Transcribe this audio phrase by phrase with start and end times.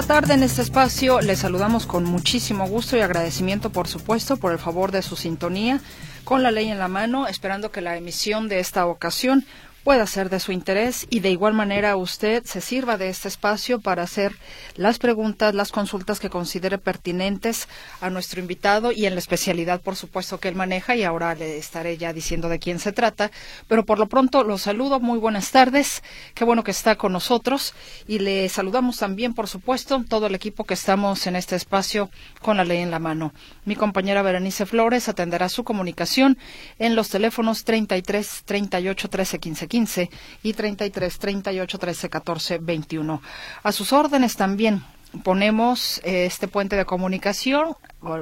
[0.00, 1.20] Cada tarde en este espacio.
[1.20, 5.80] Les saludamos con muchísimo gusto y agradecimiento, por supuesto, por el favor de su sintonía
[6.24, 9.44] con la ley en la mano, esperando que la emisión de esta ocasión
[9.84, 13.80] pueda ser de su interés y de igual manera usted se sirva de este espacio
[13.80, 14.36] para hacer
[14.76, 17.66] las preguntas, las consultas que considere pertinentes
[18.00, 21.56] a nuestro invitado y en la especialidad, por supuesto, que él maneja y ahora le
[21.56, 23.30] estaré ya diciendo de quién se trata.
[23.68, 26.02] Pero por lo pronto lo saludo, muy buenas tardes,
[26.34, 27.74] qué bueno que está con nosotros
[28.06, 32.10] y le saludamos también, por supuesto, todo el equipo que estamos en este espacio
[32.42, 33.32] con la ley en la mano.
[33.64, 36.36] Mi compañera Berenice Flores atenderá su comunicación
[36.78, 40.10] en los teléfonos 33 38 13 15 15
[40.42, 43.22] y 33 38 13 14 21.
[43.62, 44.82] A sus órdenes también
[45.22, 47.76] ponemos eh, este puente de comunicación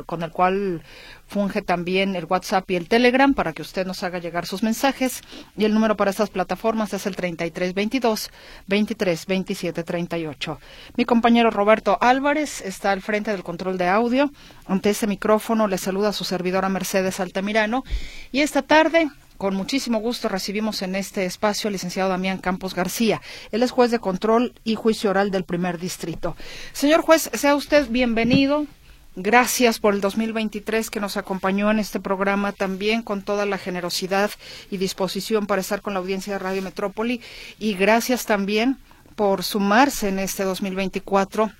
[0.07, 0.83] con el cual
[1.29, 5.23] funge también el WhatsApp y el Telegram para que usted nos haga llegar sus mensajes
[5.57, 8.31] y el número para estas plataformas es el 3322
[8.67, 10.61] 23 27 38.
[10.97, 14.33] Mi compañero Roberto Álvarez está al frente del control de audio.
[14.67, 17.85] Ante ese micrófono le saluda su servidora Mercedes Altamirano
[18.33, 23.22] y esta tarde con muchísimo gusto recibimos en este espacio al licenciado Damián Campos García.
[23.53, 26.36] Él es juez de control y juicio oral del primer distrito.
[26.72, 28.66] Señor juez, sea usted bienvenido.
[29.14, 34.31] Gracias por el 2023 que nos acompañó en este programa también con toda la generosidad
[34.70, 37.20] y disposición para estar con la audiencia de Radio Metrópoli.
[37.61, 38.77] Y gracias también
[39.14, 41.50] por sumarse en este 2024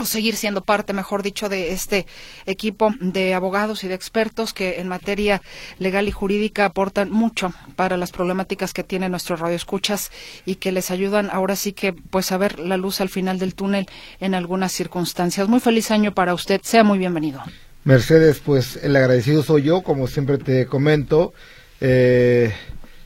[0.00, 2.06] o seguir siendo parte, mejor dicho, de este
[2.46, 5.42] equipo de abogados y de expertos que en materia
[5.78, 10.10] legal y jurídica aportan mucho para las problemáticas que tienen nuestros radioescuchas
[10.46, 13.54] y que les ayudan ahora sí que pues a ver la luz al final del
[13.54, 13.86] túnel
[14.20, 15.48] en algunas circunstancias.
[15.48, 16.60] Muy feliz año para usted.
[16.62, 17.42] Sea muy bienvenido.
[17.84, 21.32] Mercedes, pues el agradecido soy yo, como siempre te comento.
[21.80, 22.52] Eh,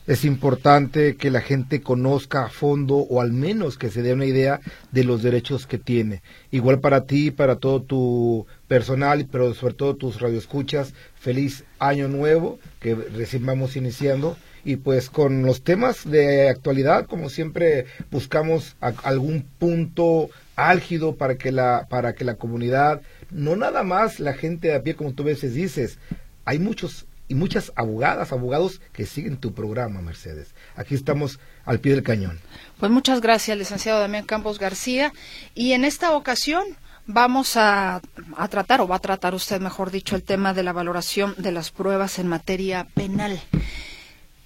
[0.07, 4.25] es importante que la gente conozca a fondo o al menos que se dé una
[4.25, 4.61] idea
[4.91, 6.21] de los derechos que tiene.
[6.51, 12.59] Igual para ti, para todo tu personal, pero sobre todo tus radioescuchas, feliz año nuevo
[12.79, 19.45] que recién vamos iniciando y pues con los temas de actualidad, como siempre buscamos algún
[19.59, 24.75] punto álgido para que la para que la comunidad, no nada más la gente de
[24.75, 25.99] a pie como tú veces dices,
[26.45, 30.53] hay muchos y muchas abogadas, abogados que siguen tu programa, Mercedes.
[30.75, 32.39] Aquí estamos al pie del cañón.
[32.79, 35.11] Pues muchas gracias, licenciado Damián Campos García.
[35.53, 36.63] Y en esta ocasión
[37.07, 38.01] vamos a,
[38.37, 41.51] a, tratar, o va a tratar usted, mejor dicho, el tema de la valoración de
[41.51, 43.41] las pruebas en materia penal.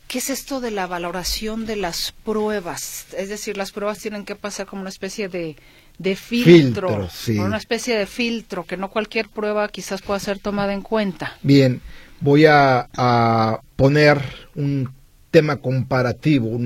[0.07, 3.05] ¿Qué es esto de la valoración de las pruebas?
[3.15, 5.55] Es decir, las pruebas tienen que pasar como una especie de,
[5.99, 7.07] de filtro,
[7.37, 11.37] una especie de filtro, que no cualquier prueba quizás pueda ser tomada en cuenta.
[11.43, 11.79] Bien,
[12.21, 14.21] voy a, poner
[14.55, 14.89] un
[15.31, 16.59] tema comparativo,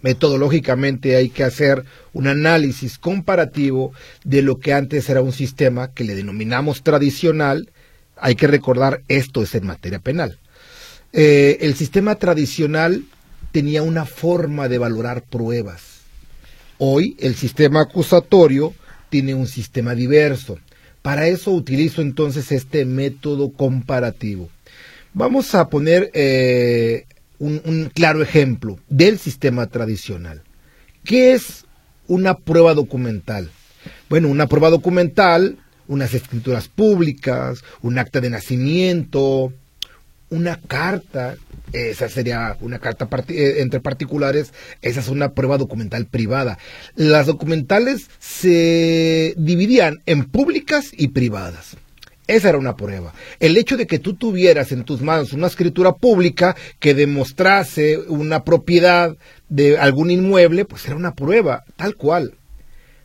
[0.00, 3.92] metodológicamente hay que hacer un análisis comparativo
[4.24, 7.70] de lo que antes era un sistema que le denominamos tradicional.
[8.16, 10.38] Hay que recordar, esto es en materia penal.
[11.12, 13.04] Eh, el sistema tradicional
[13.50, 16.02] tenía una forma de valorar pruebas.
[16.78, 18.74] Hoy el sistema acusatorio
[19.08, 20.58] tiene un sistema diverso.
[21.02, 24.48] Para eso utilizo entonces este método comparativo.
[25.14, 27.04] Vamos a poner eh,
[27.38, 30.42] un, claro ejemplo del sistema tradicional.
[31.04, 31.66] ¿Qué es
[32.06, 33.50] una prueba documental?
[34.08, 39.52] Bueno, una prueba documental, unas escrituras públicas, un acta de nacimiento,
[40.30, 41.36] una carta,
[41.74, 46.58] esa sería una carta eh, entre particulares, esa es una prueba documental privada.
[46.94, 51.76] Las documentales se dividían en públicas y privadas.
[52.32, 53.12] Esa era una prueba.
[53.40, 58.42] El hecho de que tú tuvieras en tus manos una escritura pública que demostrase una
[58.42, 59.14] propiedad
[59.50, 62.32] de algún inmueble, pues era una prueba, tal cual.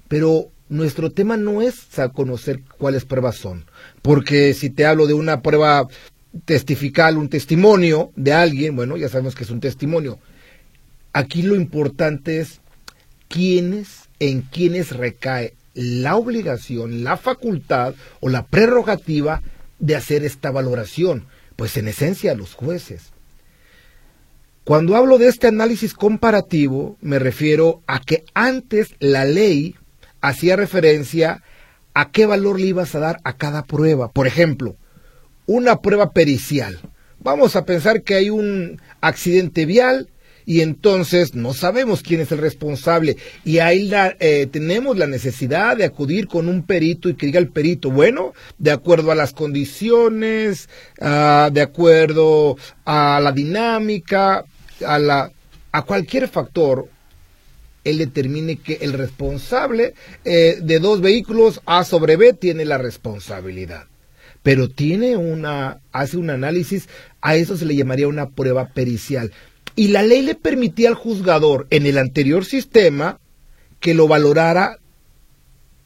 [0.07, 3.66] Pero nuestro tema no es conocer cuáles pruebas son.
[4.01, 5.86] Porque si te hablo de una prueba
[6.46, 10.19] testifical, un testimonio de alguien, bueno, ya sabemos que es un testimonio.
[11.12, 12.62] Aquí lo importante es
[13.28, 19.44] quiénes, en quiénes recae la obligación, la facultad o la prerrogativa
[19.77, 23.12] de hacer esta valoración, pues en esencia los jueces.
[24.63, 29.75] Cuando hablo de este análisis comparativo, me refiero a que antes la ley
[30.19, 31.44] hacía referencia
[31.94, 34.12] a qué valor le ibas a dar a cada prueba.
[34.12, 34.75] Por ejemplo,
[35.45, 36.79] una prueba pericial.
[37.19, 40.09] Vamos a pensar que hay un accidente vial
[40.48, 45.84] y entonces no sabemos quién es el responsable y ahí eh, tenemos la necesidad de
[45.84, 50.70] acudir con un perito y que diga el perito, bueno, de acuerdo a las condiciones,
[51.02, 52.56] ah, de acuerdo
[52.86, 54.46] a la dinámica,
[54.86, 55.34] a, la,
[55.74, 56.88] a cualquier factor,
[57.84, 63.88] él determine que el responsable eh, de dos vehículos A sobre B tiene la responsabilidad.
[64.44, 66.88] Pero tiene una, hace un análisis,
[67.20, 69.34] a eso se le llamaría una prueba pericial.
[69.77, 73.19] Y la ley le permitía al juzgador en el anterior sistema
[73.79, 74.79] que lo valorara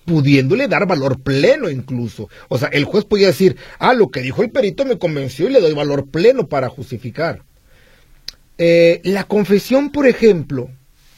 [0.06, 2.30] pudiéndole dar valor pleno incluso.
[2.48, 5.52] O sea, el juez podía decir, ah, lo que dijo el perito me convenció y
[5.52, 7.44] le doy valor pleno para justificar.
[8.58, 10.70] Eh, la confesión, por ejemplo,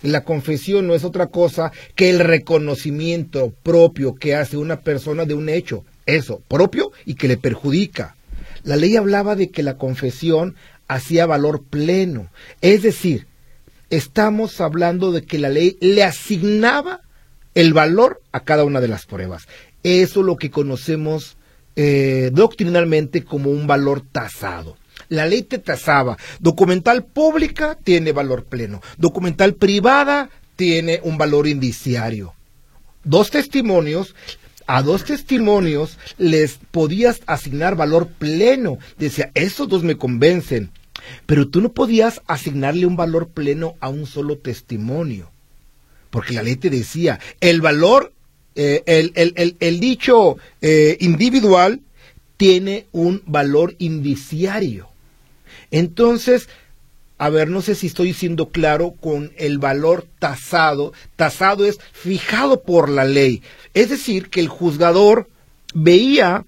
[0.01, 5.35] la confesión no es otra cosa que el reconocimiento propio que hace una persona de
[5.35, 8.15] un hecho, eso, propio y que le perjudica.
[8.63, 10.55] La ley hablaba de que la confesión
[10.87, 12.29] hacía valor pleno.
[12.61, 13.27] Es decir,
[13.89, 17.01] estamos hablando de que la ley le asignaba
[17.53, 19.47] el valor a cada una de las pruebas.
[19.83, 21.37] Eso es lo que conocemos
[21.75, 24.77] eh, doctrinalmente como un valor tasado.
[25.09, 26.17] La ley te tasaba.
[26.39, 28.81] Documental pública tiene valor pleno.
[28.97, 32.33] Documental privada tiene un valor indiciario.
[33.03, 34.15] Dos testimonios
[34.67, 38.77] a dos testimonios les podías asignar valor pleno.
[38.97, 40.71] Decía, esos dos me convencen.
[41.25, 45.29] Pero tú no podías asignarle un valor pleno a un solo testimonio.
[46.09, 48.13] Porque la ley te decía, el valor,
[48.55, 51.81] eh, el, dicho eh, individual
[52.37, 54.89] tiene un valor indiciario.
[55.71, 56.49] Entonces,
[57.23, 60.91] a ver, no sé si estoy siendo claro con el valor tasado.
[61.15, 63.41] Tasado es fijado por la ley.
[63.73, 65.29] Es decir, que el juzgador
[65.73, 66.43] veía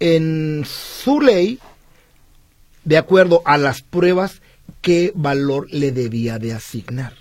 [0.00, 1.60] en su ley,
[2.84, 4.42] de acuerdo a las pruebas,
[4.82, 7.14] qué valor le debía de asignar.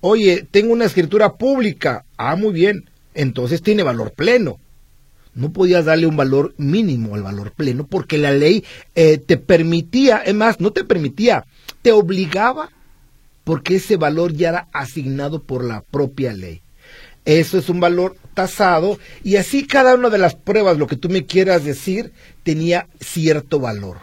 [0.00, 2.06] Oye, tengo una escritura pública.
[2.16, 2.88] Ah, muy bien.
[3.12, 4.58] Entonces tiene valor pleno.
[5.36, 10.16] No podías darle un valor mínimo al valor pleno porque la ley eh, te permitía,
[10.16, 11.44] es más, no te permitía,
[11.82, 12.70] te obligaba
[13.44, 16.62] porque ese valor ya era asignado por la propia ley.
[17.26, 21.10] Eso es un valor tasado y así cada una de las pruebas, lo que tú
[21.10, 22.12] me quieras decir,
[22.42, 23.98] tenía cierto valor.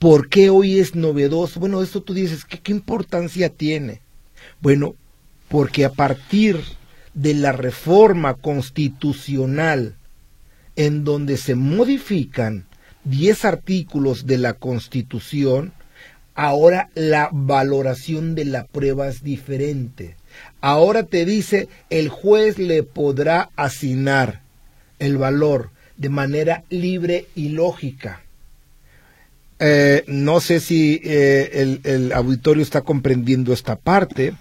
[0.00, 1.60] ¿Por qué hoy es novedoso?
[1.60, 4.00] Bueno, eso tú dices, ¿qué, qué importancia tiene?
[4.60, 4.96] Bueno,
[5.48, 6.60] porque a partir
[7.14, 9.96] de la reforma constitucional
[10.76, 12.66] en donde se modifican
[13.04, 15.72] 10 artículos de la Constitución,
[16.34, 20.16] ahora la valoración de la prueba es diferente.
[20.60, 24.40] Ahora te dice, el juez le podrá asignar
[24.98, 28.22] el valor de manera libre y lógica.
[29.60, 34.34] Eh, no sé si eh, el, el auditorio está comprendiendo esta parte,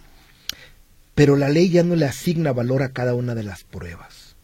[1.15, 4.35] pero la ley ya no le asigna valor a cada una de las pruebas.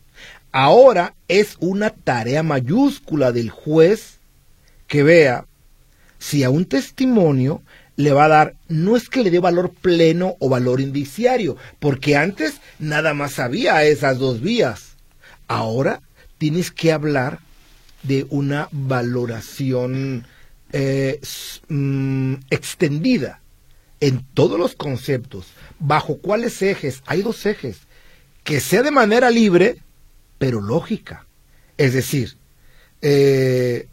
[0.52, 4.20] Ahora es una tarea mayúscula del juez
[4.88, 5.46] que vea
[6.18, 7.62] si a un testimonio
[7.96, 12.16] le va a dar, no es que le dé valor pleno o valor indiciario, porque
[12.16, 14.96] antes nada más había esas dos vías.
[15.48, 16.02] Ahora
[16.38, 17.40] tienes que hablar
[18.04, 20.26] de una valoración
[20.72, 21.20] eh,
[21.68, 23.42] mm, extendida
[24.00, 25.48] en todos los conceptos.
[25.80, 27.02] ¿Bajo cuáles ejes?
[27.06, 27.80] Hay dos ejes.
[28.44, 29.78] Que sea de manera libre,
[30.38, 31.26] pero lógica.
[31.78, 32.38] Es decir,
[33.02, 33.88] eh,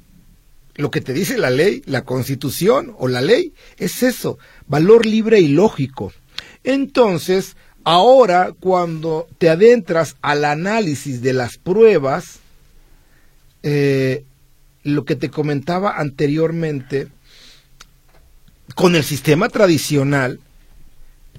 [0.75, 5.41] lo que te dice la ley, la constitución o la ley, es eso, valor libre
[5.41, 6.13] y lógico.
[6.65, 12.41] Entonces, ahora cuando te adentras al análisis de las pruebas,
[13.63, 14.25] eh,
[14.83, 17.09] lo que te comentaba anteriormente,
[18.75, 20.41] con el sistema tradicional,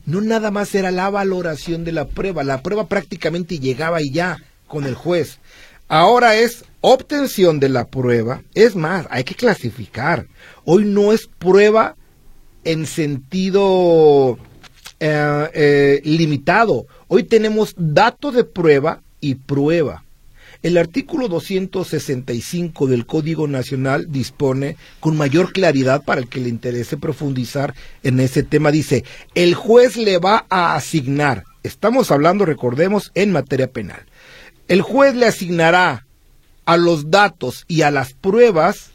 [0.06, 4.42] no nada más era la valoración de la prueba, la prueba prácticamente llegaba y ya
[4.68, 5.40] con el juez.
[5.90, 8.42] Ahora es obtención de la prueba.
[8.54, 10.28] Es más, hay que clasificar.
[10.66, 11.96] Hoy no es prueba
[12.64, 14.38] en sentido
[15.00, 16.88] eh, eh, limitado.
[17.08, 20.04] Hoy tenemos dato de prueba y prueba.
[20.64, 26.98] El artículo 265 del Código Nacional dispone con mayor claridad para el que le interese
[26.98, 27.74] profundizar
[28.04, 28.72] en ese tema.
[28.72, 29.04] Dice,
[29.36, 34.06] el juez le va a asignar, estamos hablando, recordemos, en materia penal
[34.68, 36.06] el juez le asignará
[36.66, 38.92] a los datos y a las pruebas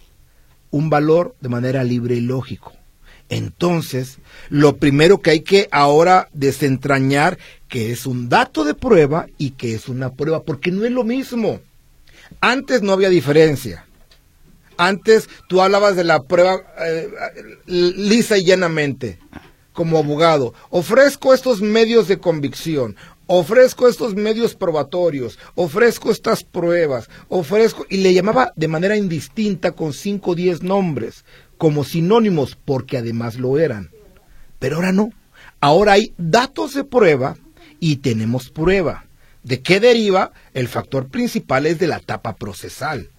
[0.70, 2.72] un valor de manera libre y lógico.
[3.28, 4.18] Entonces,
[4.50, 7.38] lo primero que hay que ahora desentrañar
[7.72, 11.04] que es un dato de prueba y que es una prueba, porque no es lo
[11.04, 11.58] mismo.
[12.42, 13.86] Antes no había diferencia.
[14.76, 17.08] Antes tú hablabas de la prueba eh,
[17.64, 19.18] lisa y llanamente
[19.72, 20.52] como abogado.
[20.68, 22.94] Ofrezco estos medios de convicción,
[23.26, 29.94] ofrezco estos medios probatorios, ofrezco estas pruebas, ofrezco, y le llamaba de manera indistinta con
[29.94, 31.24] cinco o diez nombres,
[31.56, 33.90] como sinónimos, porque además lo eran.
[34.58, 35.10] Pero ahora no.
[35.58, 37.38] Ahora hay datos de prueba
[37.82, 39.06] y tenemos prueba.
[39.42, 40.30] ¿De qué deriva?
[40.54, 43.10] El factor principal es de la etapa procesal.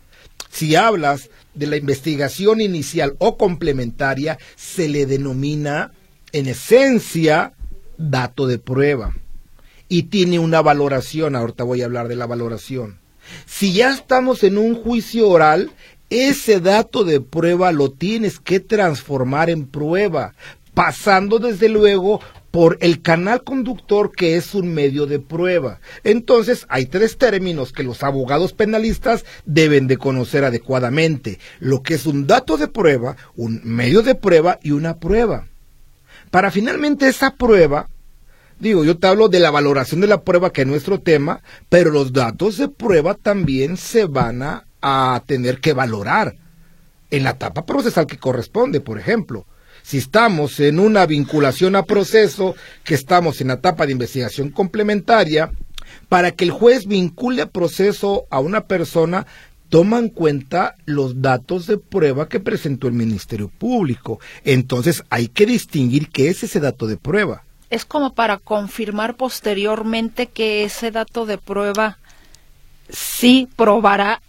[0.49, 5.91] Si hablas de la investigación inicial o complementaria, se le denomina
[6.31, 7.51] en esencia
[7.97, 9.13] dato de prueba
[9.89, 11.35] y tiene una valoración.
[11.35, 12.99] Ahorita voy a hablar de la valoración.
[13.45, 15.71] Si ya estamos en un juicio oral,
[16.09, 20.35] ese dato de prueba lo tienes que transformar en prueba,
[20.73, 22.21] pasando desde luego
[22.53, 25.79] por el canal conductor que es un medio de prueba.
[26.03, 32.05] Entonces, hay tres términos que los abogados penalistas deben de conocer adecuadamente, lo que es
[32.05, 35.47] un dato de prueba, un medio de prueba y una prueba.
[36.29, 37.89] Para finalmente esa prueba
[38.59, 41.89] Digo, yo te hablo de la valoración de la prueba, que es nuestro tema, pero
[41.89, 44.63] los datos de prueba también se van a,
[45.25, 46.35] tener que valorar
[47.09, 49.47] en la etapa procesal que corresponde, por ejemplo.
[49.83, 55.51] Si estamos en una vinculación a proceso, que estamos en la etapa de investigación complementaria,
[56.09, 59.27] para que el juez vincule a proceso a una persona,
[59.69, 64.19] toma en cuenta los datos de prueba que presentó el Ministerio Público.
[64.43, 70.27] Entonces hay que distinguir qué es ese dato de prueba es como para confirmar posteriormente
[70.27, 71.97] que ese dato de prueba
[72.87, 74.21] sí probará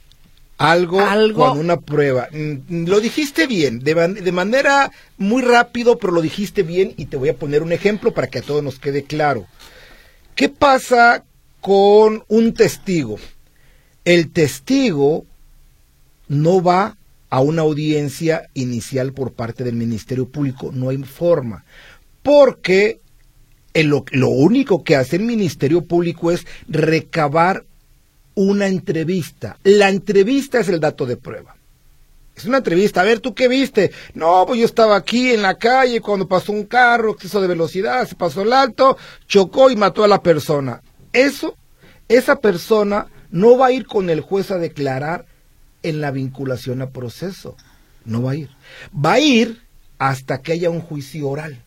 [0.58, 0.98] algo,
[1.34, 2.28] con una prueba.
[2.32, 7.16] Mm, lo dijiste bien, de, de, manera muy rápido, pero lo dijiste bien y te
[7.16, 9.46] voy a poner un ejemplo para que a todos nos quede claro.
[10.34, 11.24] ¿Qué pasa
[11.60, 13.18] con un testigo?
[14.04, 15.24] El testigo
[16.28, 16.96] no va
[17.30, 21.64] a una audiencia inicial por parte del Ministerio Público, no hay forma,
[22.22, 23.00] porque
[23.74, 27.64] lo, lo único que hace el Ministerio Público es recabar
[28.34, 29.58] una entrevista.
[29.62, 31.56] La entrevista es el dato de prueba.
[32.36, 33.00] Es una entrevista.
[33.00, 33.92] A ver, ¿tú qué viste?
[34.14, 38.06] No, pues yo estaba aquí en la calle cuando pasó un carro, exceso de velocidad,
[38.08, 38.96] se pasó el alto,
[39.28, 40.82] chocó y mató a la persona.
[41.12, 41.56] Eso,
[42.08, 45.26] esa persona no va a ir con el juez a declarar
[45.82, 47.56] en la vinculación a proceso.
[48.04, 48.50] No va a ir.
[48.94, 49.62] Va a ir
[49.98, 51.62] hasta que haya un juicio oral.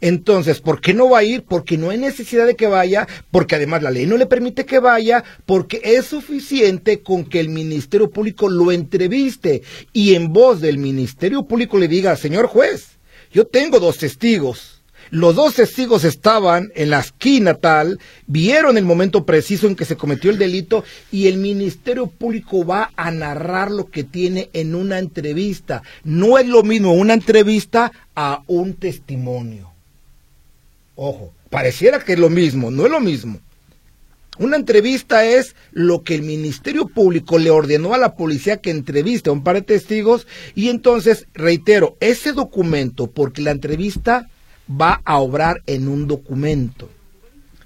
[0.00, 1.44] Entonces, ¿por qué no va a ir?
[1.44, 4.78] Porque no hay necesidad de que vaya, porque además la ley no le permite que
[4.78, 9.62] vaya, porque es suficiente con que el Ministerio Público lo entreviste
[9.92, 12.98] y en voz del Ministerio Público le diga, señor juez,
[13.32, 14.82] yo tengo dos testigos.
[15.10, 19.96] Los dos testigos estaban en la esquina tal, vieron el momento preciso en que se
[19.96, 24.98] cometió el delito y el Ministerio Público va a narrar lo que tiene en una
[24.98, 25.82] entrevista.
[26.02, 29.71] No es lo mismo una entrevista a un testimonio.
[30.94, 33.40] Ojo, pareciera que es lo mismo, no es lo mismo.
[34.38, 39.28] Una entrevista es lo que el Ministerio Público le ordenó a la policía que entreviste
[39.28, 44.30] a un par de testigos y entonces, reitero, ese documento, porque la entrevista
[44.68, 46.88] va a obrar en un documento.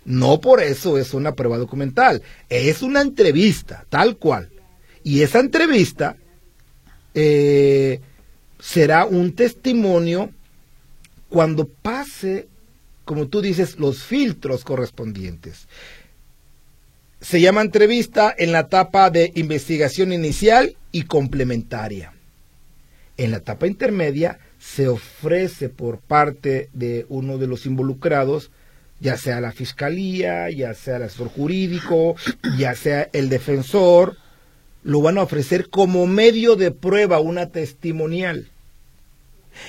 [0.05, 4.51] No por eso es una prueba documental, es una entrevista, tal cual.
[5.05, 6.17] Y esa entrevista
[7.15, 8.01] eh,
[8.59, 10.31] será un testimonio
[11.29, 12.49] cuando pase
[13.07, 15.69] como tú dices, los filtros correspondientes.
[17.21, 22.13] Se llama entrevista en la etapa de investigación inicial y complementaria.
[23.17, 28.51] En la etapa intermedia se ofrece por parte de uno de los involucrados,
[28.99, 32.17] ya sea la fiscalía, ya sea el asesor jurídico,
[32.59, 34.17] ya sea el defensor,
[34.83, 38.51] lo van a ofrecer como medio de prueba, una testimonial.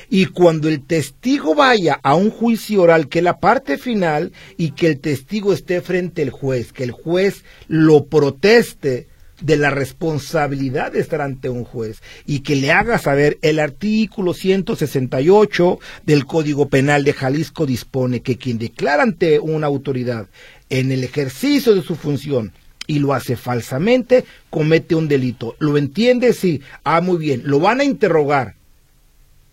[0.10, 4.72] Y cuando el testigo vaya a un juicio oral, que es la parte final, y
[4.72, 9.08] que el testigo esté frente al juez, que el juez lo proteste
[9.42, 14.34] de la responsabilidad de estar ante un juez y que le haga saber el artículo
[14.34, 20.28] 168 del Código Penal de Jalisco dispone que quien declara ante una autoridad
[20.70, 22.52] en el ejercicio de su función
[22.88, 25.56] y lo hace falsamente, comete un delito.
[25.60, 26.34] ¿Lo entiende?
[26.34, 26.62] Sí.
[26.86, 27.42] Ah, muy bien.
[27.44, 28.56] Lo van a interrogar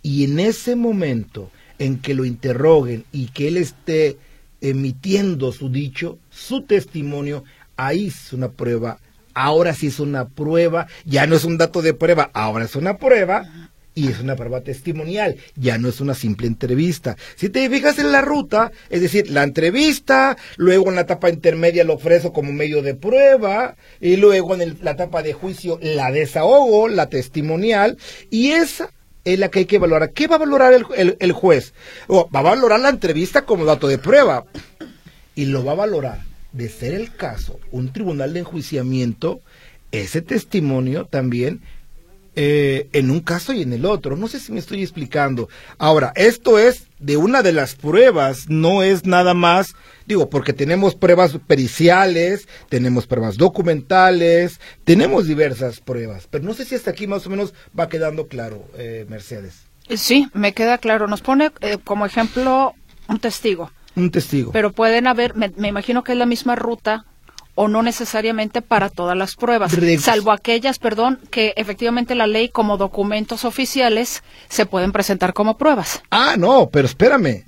[0.05, 4.19] y en ese momento en que lo interroguen y que él esté
[4.61, 7.43] emitiendo su dicho, su testimonio,
[7.77, 8.99] ahí es una prueba.
[9.33, 12.99] Ahora sí es una prueba, ya no es un dato de prueba, ahora es una
[12.99, 17.17] prueba y es una prueba testimonial, ya no es una simple entrevista.
[17.37, 21.83] Si te fijas en la ruta, es decir, la entrevista, luego en la etapa intermedia
[21.83, 26.89] lo ofrezco como medio de prueba, y luego en la etapa de juicio la desahogo,
[26.89, 27.97] la testimonial,
[28.31, 28.91] y esa
[29.25, 30.13] es la que hay que valorar.
[30.13, 31.73] ¿Qué va a valorar el, juez?
[32.11, 34.45] va a valorar la entrevista como dato de prueba,
[35.35, 36.21] y lo va a valorar,
[36.53, 39.41] de ser el caso, un tribunal de enjuiciamiento,
[39.91, 41.61] ese testimonio también
[42.37, 44.17] eh, en un caso y en el otro.
[44.17, 45.49] No sé si me estoy explicando.
[45.79, 49.75] Ahora, esto es de una de las pruebas, no es nada más,
[50.07, 56.75] digo, porque tenemos pruebas periciales, tenemos pruebas documentales, tenemos diversas pruebas, pero no sé si
[56.75, 59.67] hasta aquí más o menos va quedando claro, eh, Mercedes.
[59.91, 61.07] Sí, me queda claro.
[61.07, 62.75] Nos pone eh, como ejemplo
[63.07, 63.71] un testigo.
[63.97, 64.51] Un testigo.
[64.51, 67.05] Pero pueden haber, me imagino que es la misma ruta
[67.55, 72.77] o no necesariamente para todas las pruebas, salvo aquellas, perdón, que efectivamente la ley como
[72.77, 76.03] documentos oficiales se pueden presentar como pruebas.
[76.11, 77.45] Ah, no, pero espérame.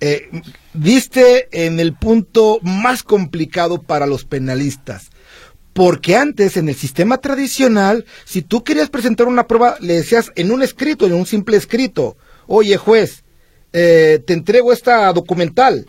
[0.00, 0.28] Eh,
[0.74, 5.10] viste en el punto más complicado para los penalistas.
[5.72, 10.50] Porque antes, en el sistema tradicional, si tú querías presentar una prueba, le decías en
[10.50, 13.24] un escrito, en un simple escrito, oye juez,
[13.72, 15.86] eh, te entrego esta documental,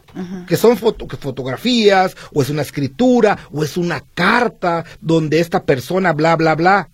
[0.48, 6.36] que son fotografías, o es una escritura, o es una carta donde esta persona bla,
[6.36, 6.90] bla, bla.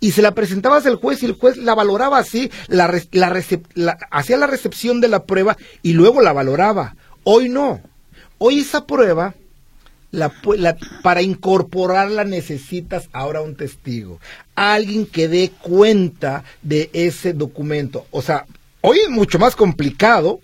[0.00, 2.92] Y se la presentabas al juez y el juez la valoraba así, la,
[4.10, 6.96] hacía la recepción de la prueba y luego la valoraba.
[7.24, 7.80] Hoy no.
[8.38, 9.34] Hoy esa prueba,
[10.10, 10.32] la,
[11.02, 14.20] para incorporarla necesitas ahora un testigo,
[14.54, 18.06] alguien que dé cuenta de ese documento.
[18.10, 18.46] O sea,
[18.88, 20.38] Hoy es mucho más complicado.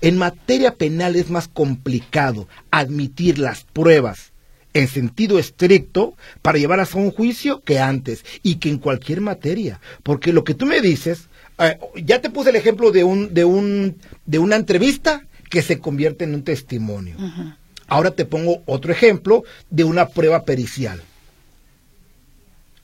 [0.00, 4.32] En materia penal es más complicado admitir las pruebas
[4.74, 9.80] en sentido estricto para llevar a un juicio que antes y que en cualquier materia.
[10.02, 13.44] Porque lo que tú me dices, eh, ya te puse el ejemplo de un, de
[13.44, 17.14] un, de una entrevista que se convierte en un testimonio.
[17.86, 21.00] Ahora te pongo otro ejemplo de una prueba pericial.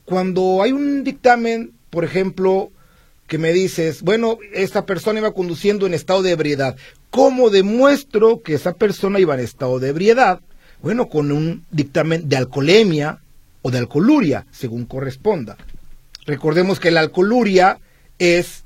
[0.05, 2.71] Cuando hay un dictamen, por ejemplo,
[3.27, 6.75] que me dices, bueno, esta persona iba conduciendo en estado de ebriedad.
[7.09, 10.41] ¿Cómo demuestro que esa persona iba en estado de ebriedad?
[10.81, 13.19] Bueno, con un dictamen de alcoholemia
[13.61, 15.57] o de alcoholuria, según corresponda.
[16.25, 17.79] Recordemos que la alcoholuria
[18.19, 18.63] es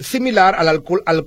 [0.00, 0.80] similar a la,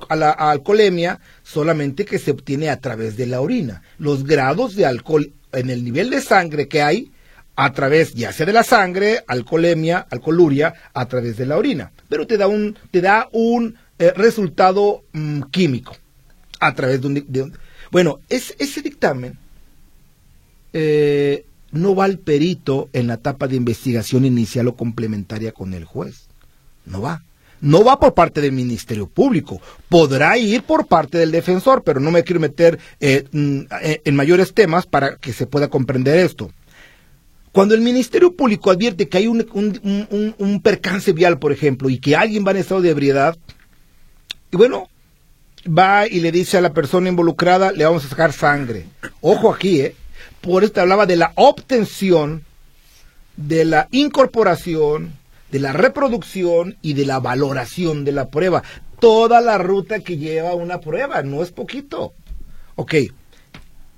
[0.10, 3.82] a la alcoholemia, solamente que se obtiene a través de la orina.
[3.98, 7.12] Los grados de alcohol en el nivel de sangre que hay
[7.56, 11.92] a través ya sea de la sangre, alcoholemia, alcoholuria, a través de la orina.
[12.10, 15.96] Pero te da un, te da un eh, resultado mm, químico
[16.60, 17.08] a través de
[17.42, 17.54] un...
[17.92, 19.38] bueno, es, ese dictamen
[20.74, 25.86] eh, no va al perito en la etapa de investigación inicial o complementaria con el
[25.86, 26.28] juez.
[26.86, 27.24] No va.
[27.62, 29.62] No va por parte del Ministerio Público.
[29.88, 33.62] Podrá ir por parte del defensor, pero no me quiero meter eh, mm,
[34.04, 36.52] en mayores temas para que se pueda comprender esto.
[37.52, 39.46] Cuando el Ministerio Público advierte que hay un,
[40.38, 43.38] un, percance vial, por ejemplo, y que alguien va en estado de ebriedad,
[44.52, 44.88] y bueno,
[45.68, 48.86] va y le dice a la persona involucrada, le vamos a sacar sangre.
[49.20, 49.96] Ojo aquí, ¿eh?
[50.40, 52.44] Por esto hablaba de la obtención,
[53.36, 55.14] de la incorporación,
[55.52, 58.64] de la reproducción y de la valoración de la prueba.
[59.00, 62.14] Toda la ruta que lleva una prueba, no es poquito.
[62.76, 62.96] Ok.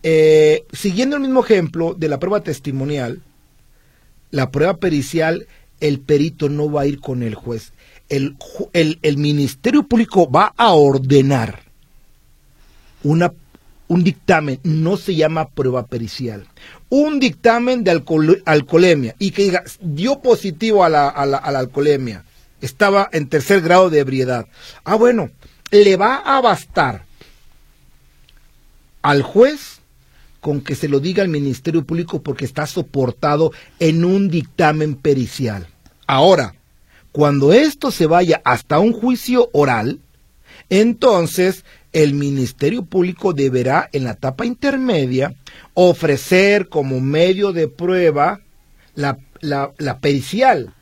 [0.01, 3.21] Eh, siguiendo el mismo ejemplo de la prueba testimonial,
[4.33, 5.47] la prueba pericial,
[5.79, 7.71] el perito no va a ir con el juez.
[8.09, 8.35] El,
[8.73, 11.61] el, Ministerio Público va a ordenar
[13.03, 13.31] una,
[13.87, 16.47] un dictamen, no se llama prueba pericial,
[16.89, 17.91] un dictamen de
[18.45, 22.25] alcoholemia y que diga, dio positivo a la, a la, a la alcoholemia,
[22.59, 24.47] estaba en tercer grado de ebriedad.
[24.83, 25.29] Ah, bueno,
[25.69, 27.05] le va a bastar
[29.03, 29.72] al juez
[30.43, 35.67] con que se lo diga al Ministerio Público porque está soportado en un dictamen pericial.
[36.05, 36.53] Ahora,
[37.13, 40.01] cuando esto se vaya hasta un juicio oral,
[40.69, 45.33] entonces el Ministerio Público deberá en la etapa intermedia
[45.75, 48.41] ofrecer como medio de prueba
[48.95, 50.73] la, la, pericial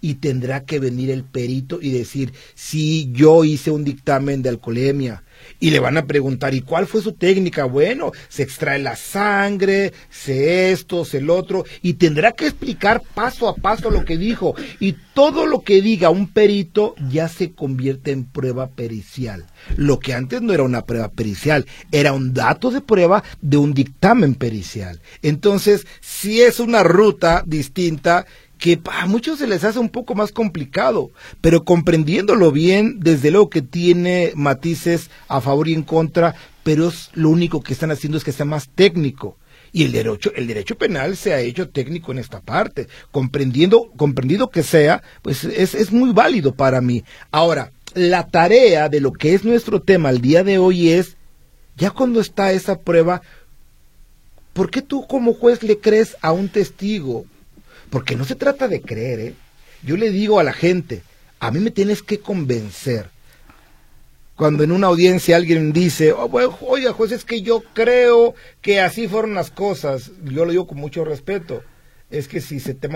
[0.00, 5.22] y tendrá que venir el perito y decir, si yo hice un dictamen de alcoholemia,
[5.60, 7.64] y le van a preguntar, ¿y cuál fue su técnica?
[7.64, 13.48] Bueno, se extrae la sangre, se esto, se el otro, y tendrá que explicar paso
[13.48, 14.54] a paso lo que dijo.
[14.80, 19.46] Y todo lo que diga un perito ya se convierte en prueba pericial.
[19.76, 23.72] Lo que antes no era una prueba pericial, era un dato de prueba de un
[23.74, 25.00] dictamen pericial.
[25.22, 28.26] Entonces, si es una ruta distinta
[28.64, 31.10] que a muchos se les hace un poco más complicado,
[31.42, 37.10] pero comprendiéndolo bien, desde luego que tiene matices a favor y en contra, pero es,
[37.12, 39.36] lo único que están haciendo es que sea más técnico.
[39.70, 44.48] Y el derecho, el derecho penal se ha hecho técnico en esta parte, comprendiendo, comprendido
[44.48, 47.04] que sea, pues es, es muy válido para mí.
[47.32, 51.18] Ahora, la tarea de lo que es nuestro tema al día de hoy es,
[51.76, 53.20] ya cuando está esa prueba,
[54.54, 57.26] ¿por qué tú como juez le crees a un testigo?
[57.94, 59.34] Porque no se trata de creer, ¿eh?
[59.84, 61.02] Yo le digo a la gente,
[61.38, 63.08] a mí me tienes que convencer.
[64.34, 66.28] Cuando en una audiencia alguien dice, oh,
[66.62, 70.78] oye, juez, es que yo creo que así fueron las cosas, yo lo digo con
[70.78, 71.62] mucho respeto.
[72.10, 72.88] Es que si, se te,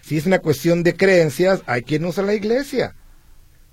[0.00, 2.94] si, es una cuestión de creencias, hay quien usa la iglesia.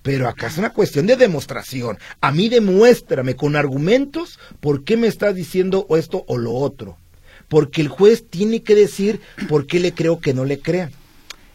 [0.02, 2.00] Pero acá es una cuestión de demostración.
[2.20, 6.98] A mí demuéstrame con argumentos por qué me estás diciendo esto o lo otro
[7.50, 10.92] porque el juez tiene que decir por qué le creo que no le crea.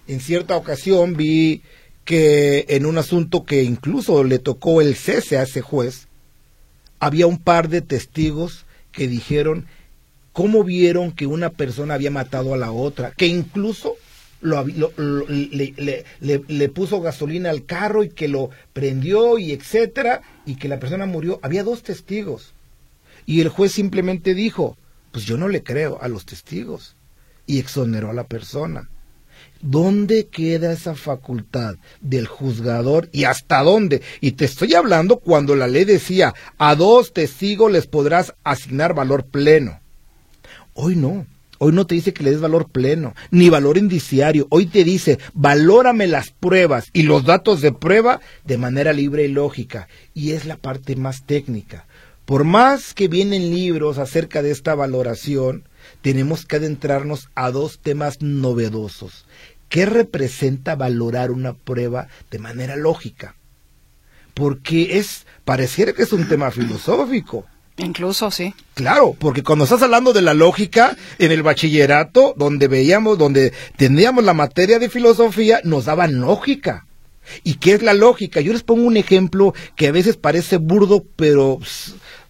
[0.06, 1.62] En cierta ocasión vi
[2.04, 6.08] que en un asunto que incluso le tocó el cese a ese juez,
[6.98, 9.66] había un par de testigos que dijeron
[10.32, 13.94] cómo vieron que una persona había matado a la otra, que incluso
[14.40, 20.68] lo, le, le, puso gasolina al carro y que lo prendió y etcétera, y que
[20.68, 21.40] la persona murió.
[21.42, 22.52] Había dos testigos.
[23.24, 24.76] Y el juez simplemente dijo,
[25.14, 26.96] pues yo no le creo a los testigos
[27.46, 28.90] y exoneró a la persona.
[29.60, 34.02] ¿Dónde queda esa facultad del juzgador y hasta dónde?
[34.20, 39.26] Y te estoy hablando cuando la ley decía, a dos testigos les podrás asignar valor
[39.26, 39.78] pleno.
[40.72, 41.24] Hoy no.
[41.58, 44.48] Hoy no te dice que le des valor pleno, ni valor indiciario.
[44.50, 49.28] Hoy te dice, valórame las pruebas y los datos de prueba de manera libre y
[49.28, 49.86] lógica.
[50.12, 51.86] Y es la parte más técnica.
[52.24, 55.68] Por más que vienen libros acerca de esta valoración,
[56.00, 59.26] tenemos que adentrarnos a dos temas novedosos.
[59.68, 63.34] ¿Qué representa valorar una prueba de manera lógica?
[64.32, 67.44] Porque es, pareciera que es un tema filosófico.
[67.76, 68.54] Incluso, sí.
[68.74, 74.24] Claro, porque cuando estás hablando de la lógica, en el bachillerato, donde veíamos, donde teníamos
[74.24, 76.86] la materia de filosofía, nos daban lógica.
[77.42, 78.40] ¿Y qué es la lógica?
[78.40, 81.58] Yo les pongo un ejemplo que a veces parece burdo, pero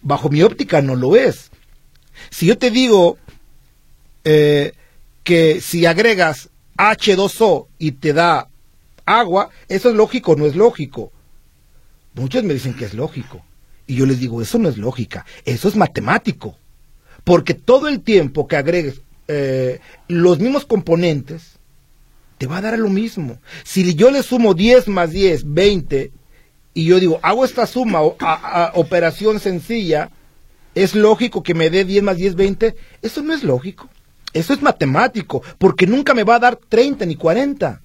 [0.05, 1.51] bajo mi óptica no lo es.
[2.29, 3.17] Si yo te digo
[4.23, 4.71] eh,
[5.23, 8.47] que si agregas H2O y te da
[9.05, 11.11] agua, ¿eso es lógico o no es lógico?
[12.13, 13.43] Muchos me dicen que es lógico.
[13.87, 16.55] Y yo les digo, eso no es lógica, eso es matemático.
[17.23, 21.57] Porque todo el tiempo que agregues eh, los mismos componentes,
[22.37, 23.39] te va a dar lo mismo.
[23.63, 26.11] Si yo le sumo 10 más 10, 20,
[26.75, 30.11] y yo digo, hago esta suma, a, operación sencilla,
[30.75, 32.75] ¿es lógico que me dé 10 más 10, 20?
[33.01, 33.89] Eso no es lógico.
[34.33, 37.81] Eso es matemático, porque nunca me va a dar 30 ni 40.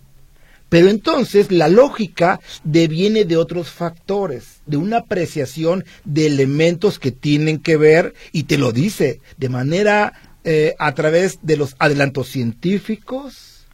[0.68, 7.60] Pero entonces la lógica deviene de otros factores, de una apreciación de elementos que tienen
[7.60, 13.66] que ver, y te lo dice, de manera eh, a través de los adelantos científicos,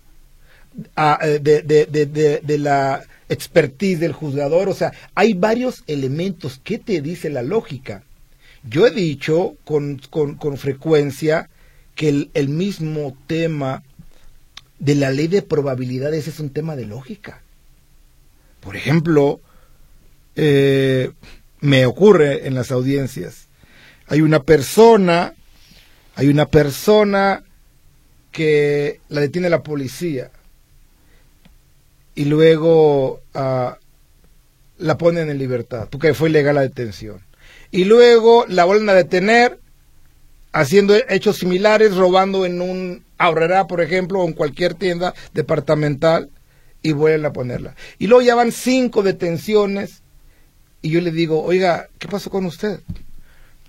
[1.22, 4.68] eh, de, la expertise del juzgador.
[4.68, 8.02] O sea, hay varios elementos que te dice la lógica.
[8.68, 11.48] Yo he dicho con, con, frecuencia
[11.94, 13.84] que el, el, mismo tema
[14.78, 17.42] de la ley de probabilidades es un tema de lógica.
[18.60, 19.40] Por ejemplo,
[20.34, 21.12] eh,
[21.60, 23.46] me ocurre en las audiencias,
[24.08, 25.34] hay una persona,
[26.14, 27.44] hay una persona
[28.32, 30.30] que la detiene la policía
[32.16, 33.78] y luego ah,
[34.78, 37.20] la ponen en libertad, porque fue ilegal la detención.
[37.70, 39.60] Y luego la vuelven a detener
[40.52, 46.30] haciendo hechos similares, robando en un ahorrera, por ejemplo, o en cualquier tienda departamental,
[46.82, 47.76] y vuelven a ponerla.
[47.98, 50.02] Y luego ya van cinco detenciones,
[50.80, 52.80] y yo le digo, oiga, ¿qué pasó con usted?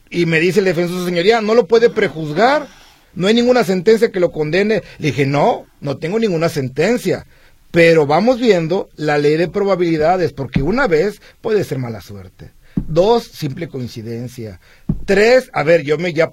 [0.10, 2.68] Y me dice el defensor, señoría, no lo puede prejuzgar,
[3.14, 4.84] no hay ninguna sentencia que lo condene.
[5.00, 7.26] Le dije, no, no tengo ninguna sentencia.
[7.72, 12.52] Pero vamos viendo la ley de probabilidades, porque una vez puede ser mala suerte.
[12.88, 14.60] Dos, simple coincidencia.
[15.06, 16.32] Tres, a ver, yo me ya,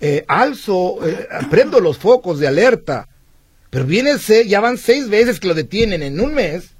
[0.00, 3.08] eh, alzo, eh, prendo los focos de alerta.
[3.70, 4.12] Pero viene,
[4.46, 6.70] ya van seis veces que lo detienen en un mes.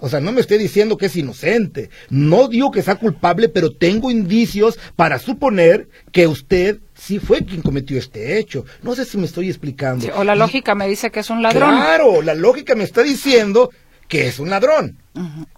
[0.00, 1.90] O sea, no me esté diciendo que es inocente.
[2.08, 7.62] No digo que sea culpable, pero tengo indicios para suponer que usted sí fue quien
[7.62, 8.64] cometió este hecho.
[8.82, 10.06] No sé si me estoy explicando.
[10.14, 11.70] o la lógica me dice que es un ladrón.
[11.70, 13.70] Claro, la lógica me está diciendo
[14.08, 14.98] que es un ladrón.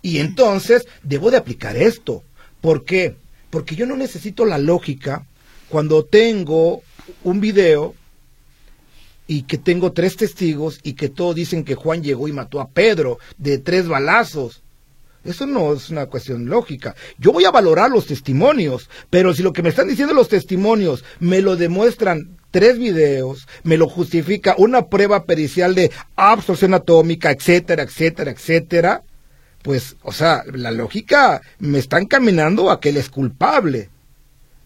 [0.02, 2.22] Y entonces debo de aplicar esto.
[2.60, 3.16] ¿Por qué?
[3.50, 5.24] Porque yo no necesito la lógica
[5.68, 6.82] cuando tengo
[7.24, 7.94] un video
[9.26, 12.68] y que tengo tres testigos y que todos dicen que Juan llegó y mató a
[12.68, 14.62] Pedro de tres balazos.
[15.24, 16.94] Eso no es una cuestión lógica.
[17.18, 21.04] Yo voy a valorar los testimonios, pero si lo que me están diciendo los testimonios
[21.18, 27.82] me lo demuestran tres videos, me lo justifica una prueba pericial de absorción atómica, etcétera,
[27.82, 29.02] etcétera, etcétera,
[29.62, 33.90] pues, o sea, la lógica me está encaminando a que él es culpable,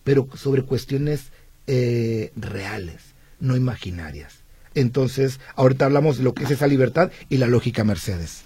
[0.04, 1.32] pero sobre cuestiones
[1.66, 3.00] eh, reales,
[3.40, 4.44] no imaginarias.
[4.74, 8.43] Entonces, ahorita hablamos de lo que es esa libertad y la lógica Mercedes.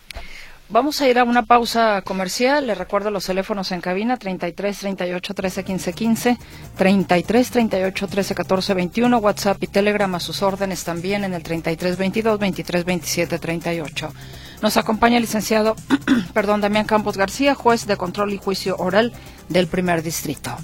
[0.71, 2.67] Vamos a ir a una pausa comercial.
[2.67, 6.39] Le recuerdo los teléfonos en cabina 33 38 13 15 15,
[6.77, 11.97] 33 38 13 14 21, WhatsApp y Telegram a sus órdenes también en el 33
[11.97, 14.13] 22 23 27 38.
[14.61, 15.75] Nos acompaña el licenciado,
[16.35, 19.15] perdón, Damián Campos García, juez de control y juicio oral
[19.49, 20.55] del primer distrito.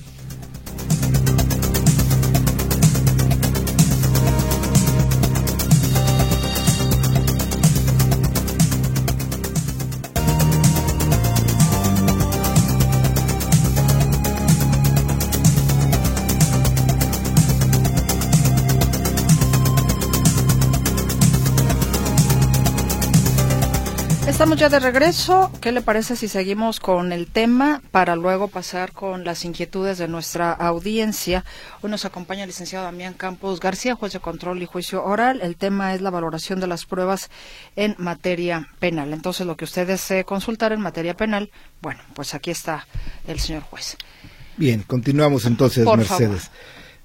[24.44, 25.50] Estamos ya de regreso.
[25.62, 30.07] ¿Qué le parece si seguimos con el tema para luego pasar con las inquietudes de
[30.07, 31.46] nuestra audiencia?
[31.80, 35.40] Hoy nos acompaña el licenciado Damián Campos García, juez de control y juicio oral.
[35.40, 37.30] El tema es la valoración de las pruebas
[37.74, 39.14] en materia penal.
[39.14, 42.87] Entonces, lo que ustedes desee consultar en materia penal, bueno, pues aquí está
[43.26, 43.96] el señor juez.
[44.59, 46.50] Bien, continuamos entonces, Mercedes.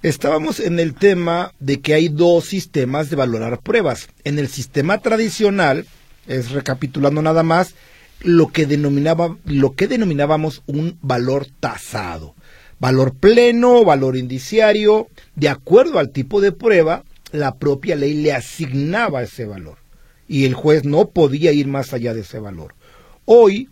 [0.03, 4.09] Estábamos en el tema de que hay dos sistemas de valorar pruebas.
[4.25, 5.85] En el sistema tradicional,
[6.29, 7.75] es recapitulando nada más,
[8.21, 12.35] lo que, denominaba, lo que denominábamos un valor tasado.
[12.79, 19.21] Valor pleno, valor indiciario, de acuerdo al tipo de prueba, la propia ley le asignaba
[19.21, 19.79] ese valor
[20.29, 22.75] y el juez no podía ir más allá de ese valor.
[23.25, 23.69] Hoy,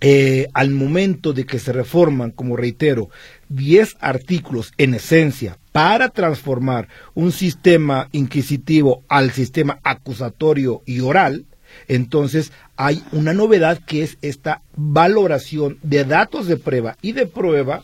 [0.00, 3.10] eh, al momento de que se reforman, como reitero,
[3.48, 11.44] 10 artículos en esencia para transformar un sistema inquisitivo al sistema acusatorio y oral,
[11.88, 17.82] entonces hay una novedad que es esta valoración de datos de prueba y de prueba,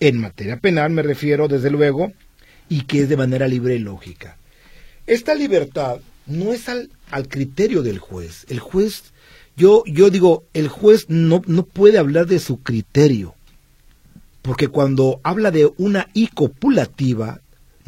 [0.00, 2.12] en materia penal me refiero desde luego,
[2.68, 4.36] y que es de manera libre y lógica.
[5.06, 6.88] Esta libertad no es al,
[7.28, 8.46] criterio del juez.
[8.48, 9.12] El juez,
[9.56, 13.34] yo, yo digo, el juez no, no puede hablar de su criterio,
[14.42, 17.40] porque cuando habla de una I copulativa,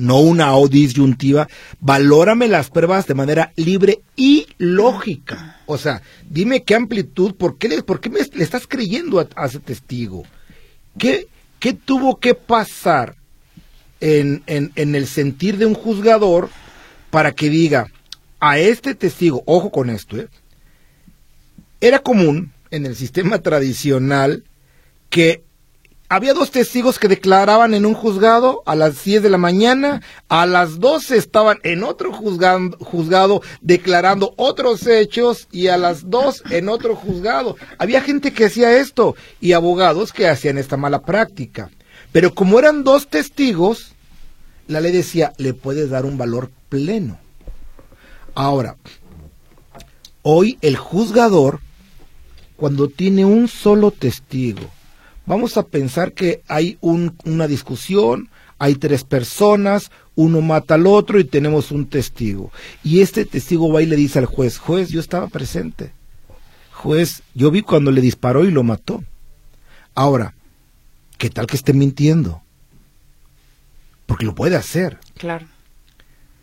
[0.02, 1.48] no una O disyuntiva,
[1.80, 5.60] valórame las pruebas de manera libre y lógica.
[5.66, 9.60] O sea, dime qué amplitud, por qué le, por qué le estás creyendo a, ese
[9.60, 10.24] testigo.
[10.98, 13.14] ¿Qué, ¿Qué tuvo que pasar
[14.00, 16.50] en, en, en el sentir de un juzgador
[17.10, 17.88] para que diga
[18.40, 20.28] a este testigo, ojo con esto, ¿eh?
[21.80, 24.44] era común en el sistema tradicional
[25.10, 25.44] que
[26.12, 30.44] había dos testigos que declaraban en un juzgado a las 10 de la mañana, a
[30.44, 36.96] las 12 estaban en otro juzgado, declarando otros hechos y a las 2 en otro
[36.96, 37.56] juzgado.
[37.78, 41.70] Había gente que hacía esto y abogados que hacían esta mala práctica.
[42.12, 43.94] Pero como eran dos testigos,
[44.66, 47.18] la ley decía, le puedes dar un valor pleno.
[48.34, 48.76] Ahora,
[50.20, 51.60] hoy el juzgador,
[52.56, 54.68] cuando tiene un solo testigo,
[55.24, 61.24] Vamos a pensar que hay una discusión, hay tres personas, uno mata al otro y
[61.24, 62.50] tenemos un testigo.
[62.82, 65.92] Y este testigo va y le dice al juez, juez, yo estaba presente.
[66.72, 69.04] Juez, yo vi cuando le disparó y lo mató.
[69.94, 70.34] Ahora,
[71.18, 72.42] ¿qué tal que esté mintiendo?
[74.06, 74.98] Porque lo puede hacer.
[75.16, 75.46] Claro.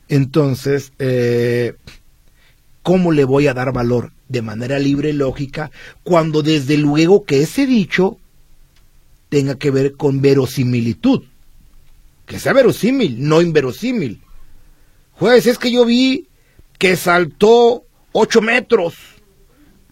[0.07, 1.75] Entonces, eh,
[2.81, 4.13] ¿cómo le voy a dar valor?
[4.27, 5.71] De manera libre y lógica,
[6.03, 8.17] cuando desde luego que ese dicho
[9.29, 11.23] tenga que ver con verosimilitud.
[12.25, 14.21] Que sea verosímil, no inverosímil.
[15.13, 16.27] Juez, es que yo vi
[16.77, 18.95] que saltó ocho metros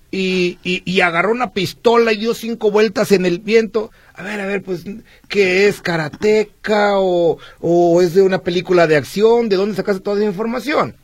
[0.10, 3.92] y, y, agarró una pistola y dio cinco vueltas en el viento.
[4.14, 4.84] A ver, a ver, pues,
[5.28, 9.50] ¿qué es karateca o, o es de una película de acción?
[9.50, 10.96] ¿De dónde sacaste toda esa información?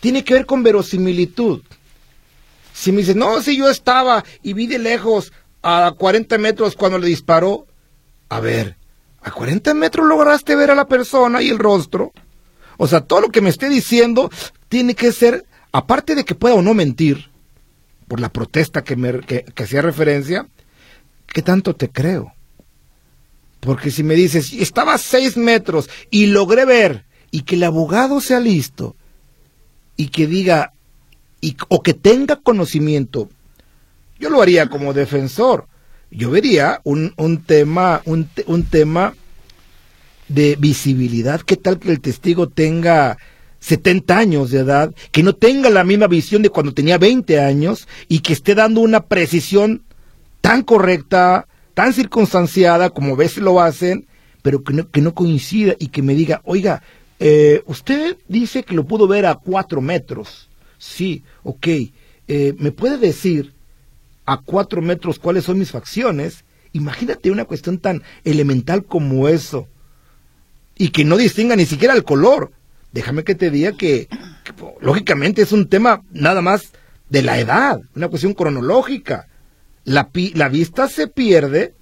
[0.00, 1.62] Tiene que ver con verosimilitud.
[2.72, 6.98] Si me dice, no, si yo estaba y vi de lejos a 40 metros cuando
[6.98, 7.66] le disparó,
[8.34, 8.76] a ver,
[9.22, 12.12] a 40 metros lograste ver a la persona y el rostro.
[12.78, 14.28] O sea, todo lo que me esté diciendo
[14.68, 17.30] tiene que ser, aparte de que pueda o no mentir,
[18.08, 20.48] por la protesta que, me, que, hacía referencia,
[21.28, 22.32] ¿qué tanto te creo?
[23.60, 28.20] Porque si me dices, estaba a seis metros y logré ver, y que el abogado
[28.20, 28.96] sea listo,
[29.96, 30.72] y que diga,
[31.40, 33.30] y, o que tenga conocimiento,
[34.18, 35.68] yo lo haría como defensor.
[36.14, 39.14] Yo vería un, un tema, un, un tema
[40.28, 41.40] de visibilidad.
[41.40, 43.18] ¿Qué tal que el testigo tenga
[43.58, 47.88] 70 años de edad, que no tenga la misma visión de cuando tenía 20 años
[48.08, 49.82] y que esté dando una precisión
[50.40, 54.06] tan correcta, tan circunstanciada como a veces lo hacen,
[54.42, 56.82] pero que no, que no coincida y que me diga, oiga,
[57.18, 60.48] eh, usted dice que lo pudo ver a cuatro metros.
[60.78, 61.66] Sí, ok.
[62.28, 63.53] Eh, ¿Me puede decir
[64.26, 66.44] a cuatro metros cuáles son mis facciones?
[66.72, 69.68] Imagínate una cuestión tan elemental como eso.
[70.76, 72.50] Y que no distinga ni siquiera el color.
[72.92, 74.08] Déjame que te diga que,
[74.80, 76.72] lógicamente es un tema nada más
[77.08, 79.28] de la edad, una cuestión cronológica.
[79.84, 81.74] La, la vista se pierde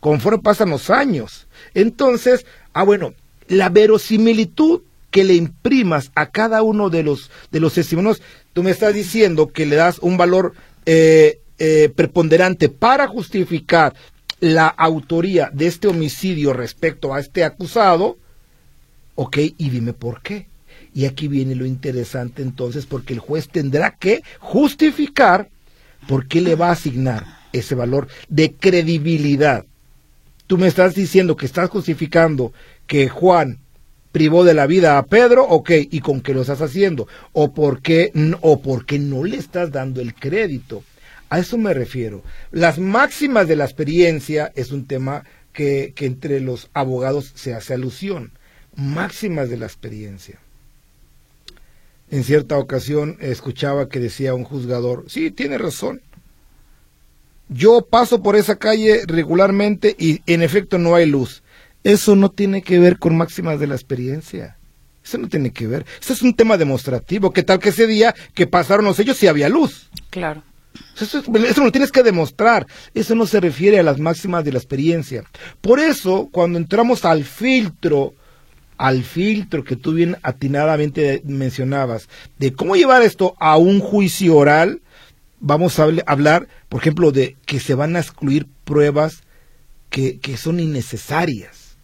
[0.00, 1.46] conforme pasan los años.
[1.74, 3.14] Entonces, ah, bueno,
[3.48, 8.22] la verosimilitud que le imprimas a cada uno de los, de los testimonios,
[8.52, 10.54] tú me estás diciendo que le das un valor
[10.86, 13.94] eh, eh, preponderante para justificar
[14.40, 18.16] la autoría de este homicidio respecto a este acusado,
[19.14, 20.46] ok, y dime por qué.
[20.94, 25.50] Y aquí viene lo interesante entonces, porque el juez tendrá que justificar
[26.08, 29.66] por qué le va a asignar ese valor de credibilidad.
[30.46, 32.54] Tú me estás diciendo que estás justificando
[32.86, 33.58] que Juan
[34.12, 37.06] privó de la vida a Pedro, ok, ¿y con qué lo estás haciendo?
[37.32, 40.82] ¿O por qué, o por qué no le estás dando el crédito?
[41.30, 42.22] A eso me refiero.
[42.50, 48.32] Las máximas de la experiencia es un tema que, entre los abogados se hace alusión.
[48.74, 50.40] Máximas de la experiencia.
[52.10, 56.02] En cierta ocasión escuchaba que decía un juzgador, sí, tiene razón.
[57.48, 61.44] Yo paso por esa calle regularmente y en efecto no hay luz.
[61.84, 64.56] Eso no tiene que ver con máximas de la experiencia.
[65.04, 65.86] Eso no tiene que ver.
[66.00, 67.32] Eso es un tema demostrativo.
[67.32, 69.90] ¿Qué tal que ese día que pasaron los ellos sí había luz?
[70.10, 70.42] Claro.
[71.00, 71.22] Eso,
[71.64, 72.66] lo tienes que demostrar.
[72.94, 75.24] Eso no se refiere a las máximas de la experiencia.
[75.60, 78.14] Por eso, cuando entramos al filtro,
[78.76, 84.82] al filtro que tú bien atinadamente mencionabas, de cómo llevar esto a un juicio oral,
[85.40, 89.22] vamos a hablar, por ejemplo, de que se van a excluir pruebas
[89.88, 91.76] que, que son innecesarias.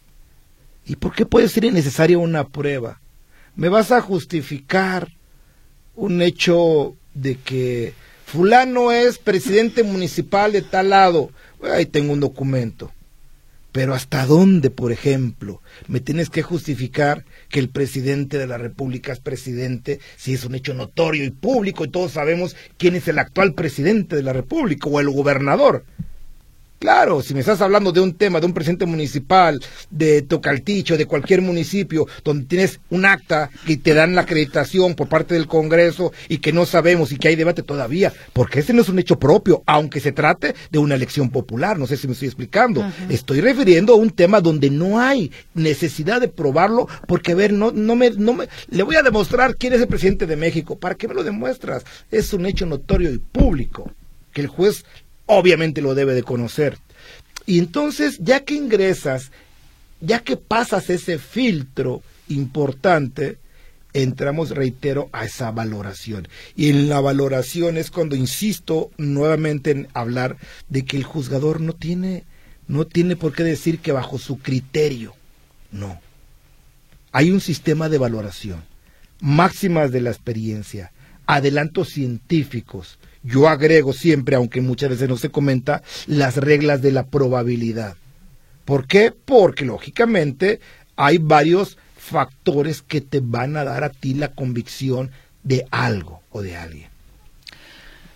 [0.85, 3.01] ¿Y por qué puede ser innecesaria una prueba?
[3.55, 5.09] ¿Me vas a justificar
[5.95, 7.93] un hecho de que
[8.27, 11.31] fulano es presidente municipal de tal lado?
[11.63, 12.91] ahí tengo un documento.
[13.71, 19.13] Pero ¿hasta dónde, por ejemplo, me tienes que justificar que el presidente de la República
[19.13, 23.19] es presidente si es un hecho notorio y público y todos sabemos quién es el
[23.19, 25.85] actual presidente de la República o el gobernador?
[26.79, 29.59] Claro, si me estás hablando de un tema, de un presidente municipal,
[29.89, 35.07] de Tocalticho, de cualquier municipio, donde tienes un acta que te dan la acreditación por
[35.07, 38.83] parte del Congreso y que no sabemos y que hay debate todavía, porque ese no
[38.83, 42.13] es un hecho propio, aunque se trate de una elección popular, no sé si me
[42.13, 42.85] estoy explicando.
[43.09, 47.71] Estoy refiriendo a un tema donde no hay necesidad de probarlo, porque a ver, no,
[47.71, 50.77] no me, no me, le voy a demostrar quién es el presidente de México.
[50.77, 51.83] ¿Para qué me lo demuestras?
[52.11, 53.91] Es un hecho notorio y público
[54.31, 54.85] que el juez
[55.27, 56.79] obviamente lo debe de conocer.
[57.45, 59.31] Y entonces, ya que ingresas,
[60.01, 63.37] ya que pasas ese filtro importante,
[63.93, 66.27] entramos, reitero, a esa valoración.
[66.55, 70.37] Y en la valoración es cuando insisto nuevamente en hablar
[70.69, 72.25] de que el juzgador no tiene,
[72.67, 75.13] no tiene por qué decir que bajo su criterio.
[75.71, 75.99] No.
[77.11, 78.63] Hay un sistema de valoración,
[79.19, 80.91] máximas de la experiencia,
[81.25, 87.05] adelantos científicos, yo agrego siempre, aunque muchas veces no se comenta, las reglas de la
[87.07, 87.95] probabilidad.
[88.65, 89.11] ¿Por qué?
[89.11, 90.59] Porque lógicamente
[90.95, 95.11] hay varios factores que te van a dar a ti la convicción
[95.43, 96.96] de algo o de alguien.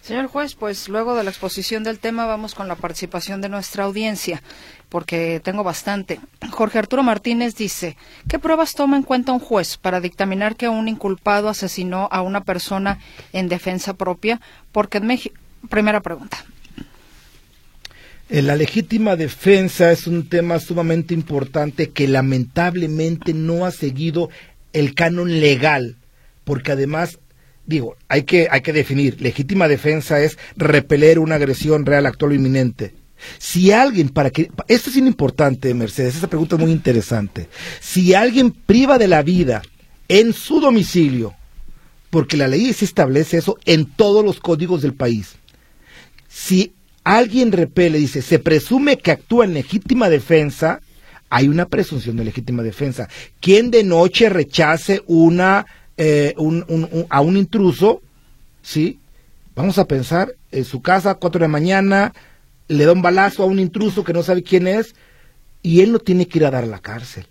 [0.01, 3.83] Señor juez, pues luego de la exposición del tema vamos con la participación de nuestra
[3.83, 4.41] audiencia,
[4.89, 6.19] porque tengo bastante.
[6.49, 10.87] Jorge Arturo Martínez dice, ¿qué pruebas toma en cuenta un juez para dictaminar que un
[10.87, 12.97] inculpado asesinó a una persona
[13.31, 14.41] en defensa propia?
[14.71, 15.35] Porque en México...
[15.69, 16.43] Primera pregunta.
[18.29, 24.29] Eh, la legítima defensa es un tema sumamente importante que lamentablemente no ha seguido
[24.73, 25.97] el canon legal,
[26.43, 27.19] porque además
[27.65, 32.35] digo, hay que, hay que definir, legítima defensa es repeler una agresión real, actual o
[32.35, 32.93] inminente.
[33.37, 37.47] Si alguien, para que, esto es importante, Mercedes, esa pregunta es muy interesante.
[37.79, 39.61] Si alguien priva de la vida
[40.07, 41.33] en su domicilio,
[42.09, 45.35] porque la ley se establece eso en todos los códigos del país,
[46.27, 50.81] si alguien repele, dice, se presume que actúa en legítima defensa,
[51.29, 53.07] hay una presunción de legítima defensa.
[53.39, 55.65] Quien de noche rechace una
[56.03, 56.33] eh,
[57.09, 58.01] a un intruso,
[58.63, 58.97] ¿sí?
[59.53, 62.11] Vamos a pensar, en su casa, cuatro de la mañana,
[62.67, 64.95] le da un balazo a un intruso que no sabe quién es,
[65.61, 67.27] y él no tiene que ir a dar a la cárcel.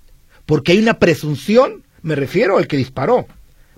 [0.47, 3.27] Porque hay una presunción, me refiero al que disparó.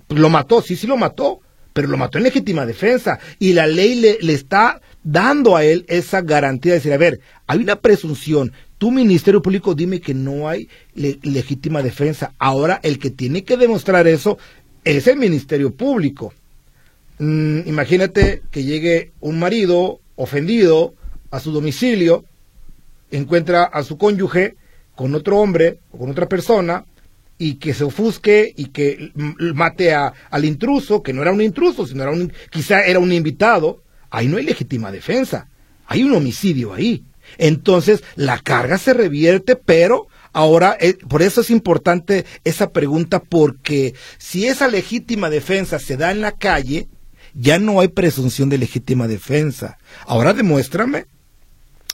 [0.05, 1.39] Pues lo mató, sí, sí lo mató,
[1.73, 3.17] pero lo mató en legítima defensa.
[3.39, 7.19] Y la ley le, le está dando a él esa garantía de decir, a ver,
[7.47, 8.51] hay una presunción.
[8.77, 12.33] Tu Ministerio Público dime que no hay legítima defensa.
[12.37, 14.37] Ahora el que tiene que demostrar eso
[14.83, 16.33] es el Ministerio Público.
[17.19, 20.93] Mm, imagínate que llegue un marido ofendido
[21.31, 22.25] a su domicilio,
[23.11, 24.55] encuentra a su cónyuge
[24.95, 26.85] con otro hombre o con otra persona
[27.37, 31.85] y que se ofusque y que mate a, al intruso, que no era un intruso,
[31.85, 32.05] sino
[32.49, 35.47] quizá era un invitado, ahí no hay legítima defensa,
[35.87, 37.03] hay un homicidio ahí.
[37.37, 43.93] Entonces la carga se revierte, pero ahora eh, por eso es importante esa pregunta porque
[44.17, 46.87] si esa legítima defensa se da en la calle,
[47.33, 49.77] ya no hay presunción de legítima defensa.
[50.05, 51.05] Ahora demuéstrame.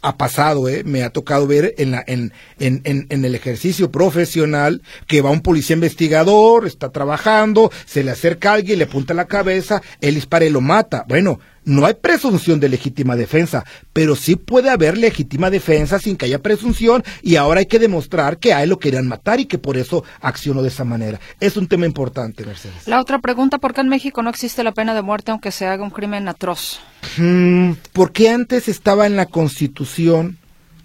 [0.01, 0.85] Ha pasado, ¿eh?
[0.85, 5.41] me ha tocado ver en, la, en, en, en, el ejercicio profesional que va un
[5.41, 10.45] policía investigador, está trabajando, se le acerca a alguien, le apunta la cabeza, él dispara
[10.45, 11.03] y lo mata.
[11.09, 16.25] Bueno, no hay presunción de legítima defensa, pero sí puede haber legítima defensa sin que
[16.25, 19.57] haya presunción y ahora hay que demostrar que a él lo querían matar y que
[19.57, 21.19] por eso accionó de esa manera.
[21.39, 22.87] Es un tema importante, Mercedes.
[22.87, 25.65] La otra pregunta, ¿por qué en México no existe la pena de muerte aunque se
[25.65, 26.79] haga un crimen atroz?
[27.17, 30.37] Mm, porque antes estaba en la Constitución,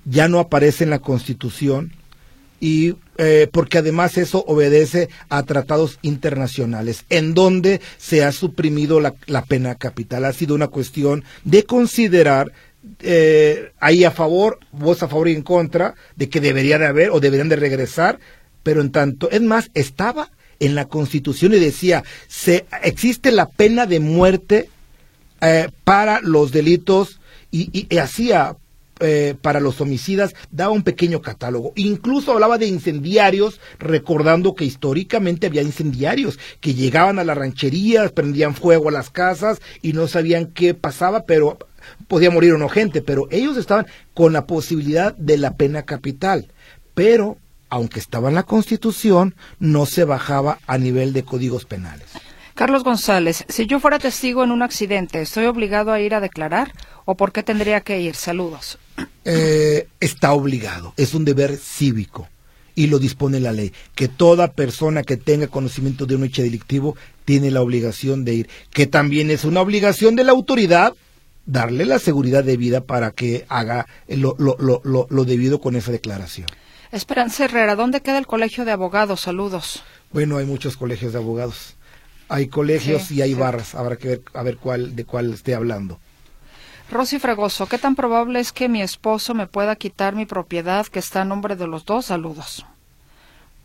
[0.04, 1.92] ya no aparece en la Constitución
[2.64, 9.42] y eh, porque además eso obedece a tratados internacionales, en donde se ha suprimido la,
[9.42, 10.24] pena capital.
[10.24, 12.52] Ha sido una cuestión de considerar
[13.00, 17.10] eh, ahí a favor, vos a favor y en contra, de que debería de haber
[17.10, 18.18] o deberían de regresar,
[18.62, 23.84] pero en tanto, es más, estaba en la Constitución y decía, se, existe la pena
[23.84, 24.70] de muerte
[25.42, 28.56] eh, para los delitos y, y hacía
[29.00, 31.72] eh, para los homicidas daba un pequeño catálogo.
[31.76, 38.54] Incluso hablaba de incendiarios, recordando que históricamente había incendiarios que llegaban a las rancherías, prendían
[38.54, 41.58] fuego a las casas y no sabían qué pasaba, pero
[42.08, 46.52] podía morir o gente, pero ellos estaban con la posibilidad de la pena capital.
[46.94, 47.38] Pero,
[47.70, 52.06] aunque estaba en la Constitución, no se bajaba a nivel de códigos penales.
[52.54, 56.72] Carlos González, si yo fuera testigo en un accidente, ¿estoy obligado a ir a declarar
[57.04, 58.14] o por qué tendría que ir?
[58.14, 58.78] Saludos.
[59.24, 62.28] Eh, está obligado, es un deber cívico
[62.76, 66.96] y lo dispone la ley, que toda persona que tenga conocimiento de un hecho delictivo
[67.24, 70.94] tiene la obligación de ir, que también es una obligación de la autoridad
[71.46, 75.90] darle la seguridad de vida para que haga lo, lo, lo, lo debido con esa
[75.90, 76.46] declaración.
[76.92, 79.22] Esperanza Herrera, ¿dónde queda el colegio de abogados?
[79.22, 79.82] Saludos.
[80.12, 81.74] Bueno, hay muchos colegios de abogados
[82.28, 83.74] hay colegios y hay barras.
[83.74, 85.98] Habrá que ver a ver cuál de cuál esté hablando.
[86.90, 90.98] Rosy Fregoso, ¿qué tan probable es que mi esposo me pueda quitar mi propiedad que
[90.98, 92.06] está a nombre de los dos?
[92.06, 92.66] Saludos.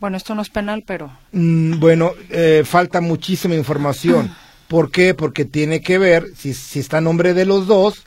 [0.00, 1.10] Bueno, esto no es penal, pero.
[1.32, 4.34] Mm, bueno, eh, falta muchísima información.
[4.68, 5.14] ¿Por qué?
[5.14, 8.04] Porque tiene que ver si, si está a nombre de los dos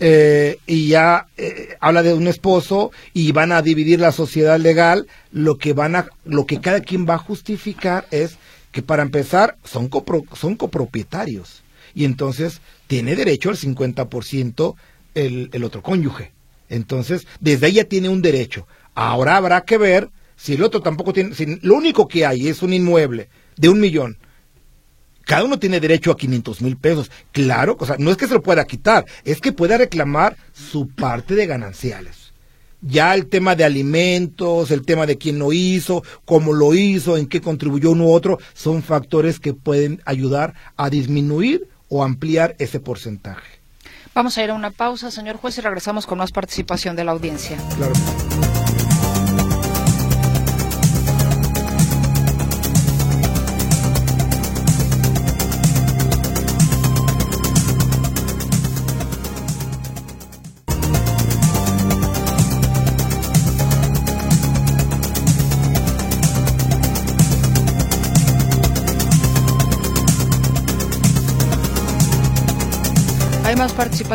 [0.00, 5.08] eh, y ya eh, habla de un esposo y van a dividir la sociedad legal.
[5.32, 8.38] Lo que van a, lo que cada quien va a justificar es
[8.78, 9.90] que para empezar son,
[10.34, 11.64] son copropietarios
[11.96, 14.76] y entonces tiene derecho al 50%
[15.16, 16.30] el, el otro cónyuge.
[16.68, 18.68] Entonces, desde ahí ya tiene un derecho.
[18.94, 22.62] Ahora habrá que ver si el otro tampoco tiene, si lo único que hay es
[22.62, 24.16] un inmueble de un millón.
[25.24, 27.10] Cada uno tiene derecho a 500 mil pesos.
[27.32, 30.86] Claro, o sea, no es que se lo pueda quitar, es que pueda reclamar su
[30.86, 32.17] parte de gananciales.
[32.80, 37.26] Ya el tema de alimentos, el tema de quién lo hizo, cómo lo hizo, en
[37.26, 42.78] qué contribuyó uno u otro, son factores que pueden ayudar a disminuir o ampliar ese
[42.80, 43.58] porcentaje.
[44.14, 47.12] Vamos a ir a una pausa, señor juez, y regresamos con más participación de la
[47.12, 47.56] audiencia.
[47.76, 47.92] Claro.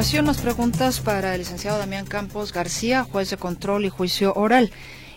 [0.04, 4.70] Participación, más preguntas para el licenciado Damián Campos García, juez de control y juicio oral.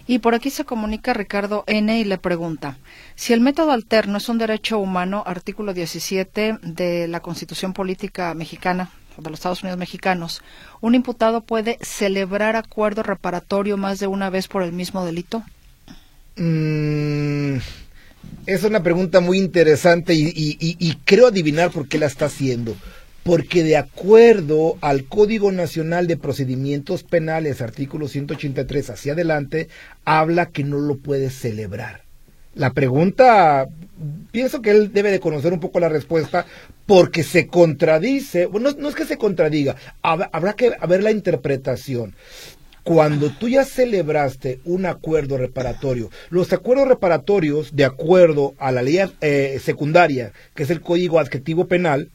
[0.06, 1.98] Y por aquí se comunica Ricardo N.
[1.98, 2.78] y le pregunta,
[3.16, 8.92] si el método alterno es un derecho humano, artículo 17 de la Constitución Política Mexicana,
[9.18, 10.40] de los Estados Unidos mexicanos,
[10.80, 15.42] ¿un imputado puede celebrar acuerdo reparatorio más de una vez por el mismo delito?
[16.36, 17.56] Mm,
[18.46, 22.76] Es una pregunta muy interesante y, creo adivinar por qué la está haciendo.
[23.26, 29.66] Porque de acuerdo al Código Nacional de Procedimientos Penales, artículo 183 hacia adelante,
[30.04, 32.02] habla que no lo puede celebrar.
[32.54, 33.66] La pregunta,
[34.30, 36.46] pienso que él debe de conocer un poco la respuesta
[36.86, 42.14] porque se contradice, bueno, no, es que se contradiga, habrá que ver la interpretación
[42.84, 49.00] cuando tú ya celebraste un acuerdo reparatorio, los acuerdos reparatorios, de acuerdo a la ley
[49.20, 52.10] eh, secundaria, que es el Código Adjetivo Penal,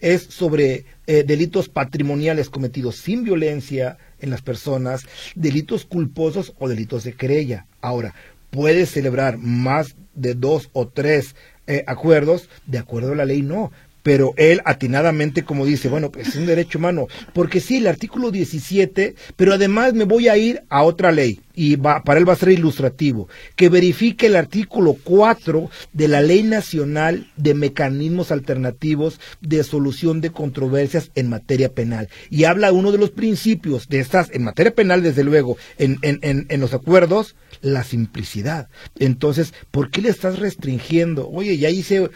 [0.00, 7.04] es sobre eh, delitos patrimoniales cometidos sin violencia en las personas, delitos culposos o delitos
[7.04, 7.66] de querella.
[7.80, 8.14] Ahora,
[8.50, 11.34] puedes celebrar más de dos o tres
[11.66, 13.70] eh, acuerdos, de acuerdo a la ley no,
[14.02, 18.30] pero él atinadamente como dice, bueno, pues es un derecho humano, porque sí, el artículo
[18.30, 22.32] 17, pero además me voy a ir a otra ley, y va, para él va
[22.32, 29.20] a ser ilustrativo, que verifique el artículo 4 de la Ley Nacional de Mecanismos Alternativos
[29.40, 32.08] de Solución de Controversias en materia penal.
[32.30, 36.18] Y habla uno de los principios de estas, en materia penal, desde luego, en, en,
[36.22, 38.68] en, en los acuerdos, la simplicidad.
[38.98, 41.28] Entonces, ¿por qué le estás restringiendo?
[41.28, 42.10] Oye, ya hice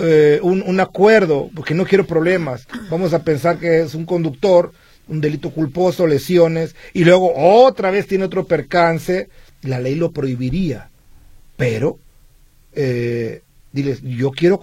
[0.00, 2.66] eh, un, un, acuerdo, porque no quiero problemas.
[2.90, 4.72] Vamos a pensar que es un conductor,
[5.08, 9.28] un delito culposo, lesiones, y luego otra vez tiene otro percance,
[9.62, 10.90] la ley lo prohibiría.
[11.56, 11.98] Pero
[12.74, 13.42] eh,
[13.76, 14.58] diles, yo quiero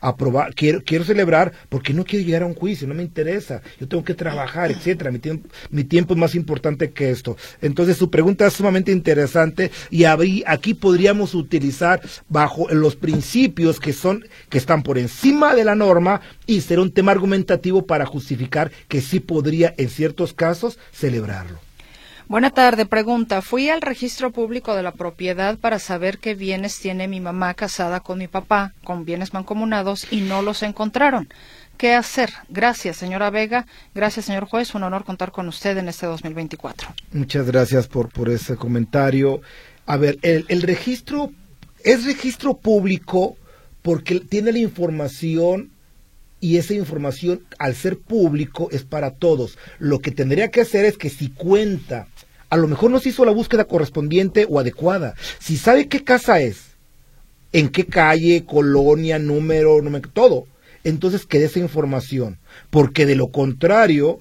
[0.00, 3.86] aprobar, quiero, quiero celebrar porque no quiero llegar a un juicio, no me interesa, yo
[3.86, 7.36] tengo que trabajar, etcétera, mi tiempo, mi tiempo es más importante que esto.
[7.62, 14.24] Entonces su pregunta es sumamente interesante y aquí podríamos utilizar bajo los principios que son,
[14.48, 19.00] que están por encima de la norma y ser un tema argumentativo para justificar que
[19.00, 21.67] sí podría en ciertos casos celebrarlo.
[22.28, 22.84] Buena tarde.
[22.84, 23.40] Pregunta.
[23.40, 28.00] Fui al registro público de la propiedad para saber qué bienes tiene mi mamá casada
[28.00, 31.30] con mi papá, con bienes mancomunados, y no los encontraron.
[31.78, 32.30] ¿Qué hacer?
[32.50, 33.66] Gracias, señora Vega.
[33.94, 34.74] Gracias, señor juez.
[34.74, 36.88] Un honor contar con usted en este 2024.
[37.12, 39.40] Muchas gracias por, por ese comentario.
[39.86, 41.32] A ver, el, el registro
[41.82, 43.38] es registro público
[43.80, 45.70] porque tiene la información
[46.40, 49.58] y esa información, al ser público, es para todos.
[49.78, 52.06] Lo que tendría que hacer es que si cuenta
[52.50, 55.14] a lo mejor no se hizo la búsqueda correspondiente o adecuada.
[55.38, 56.76] Si sabe qué casa es,
[57.52, 60.46] en qué calle, colonia, número, número todo,
[60.84, 62.38] entonces quede esa información.
[62.70, 64.20] Porque de lo contrario,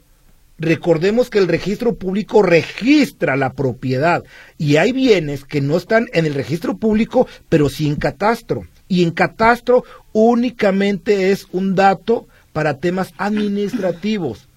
[0.57, 4.24] recordemos que el registro público registra la propiedad
[4.57, 8.68] y hay bienes que no están en el registro público, pero sí en catastro.
[8.88, 9.83] Y en catastro
[10.13, 14.47] únicamente es un dato para temas administrativos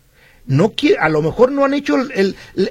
[0.51, 1.97] no quiere, a lo mejor no han hecho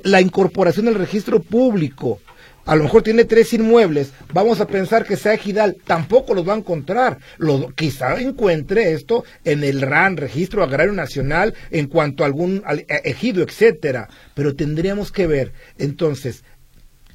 [0.03, 2.19] la incorporación del registro público.
[2.65, 4.11] A lo mejor tiene tres inmuebles.
[4.33, 5.77] Vamos a pensar que sea ejidal.
[5.85, 7.17] Tampoco los va a encontrar.
[7.37, 12.85] Lo, quizá encuentre esto en el RAN, Registro Agrario Nacional, en cuanto a algún e,
[13.05, 14.09] ejido, etcétera.
[14.35, 15.53] Pero tendríamos que ver.
[15.79, 16.43] Entonces,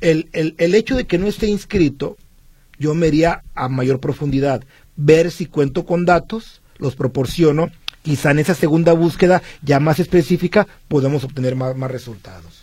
[0.01, 2.17] el, el, el hecho de que no esté inscrito,
[2.85, 4.63] yo me iría a mayor profundidad.
[4.95, 7.71] Ver si cuento con datos, los proporciono
[8.03, 12.63] quizá en esa segunda búsqueda ya más específica podemos obtener más, resultados.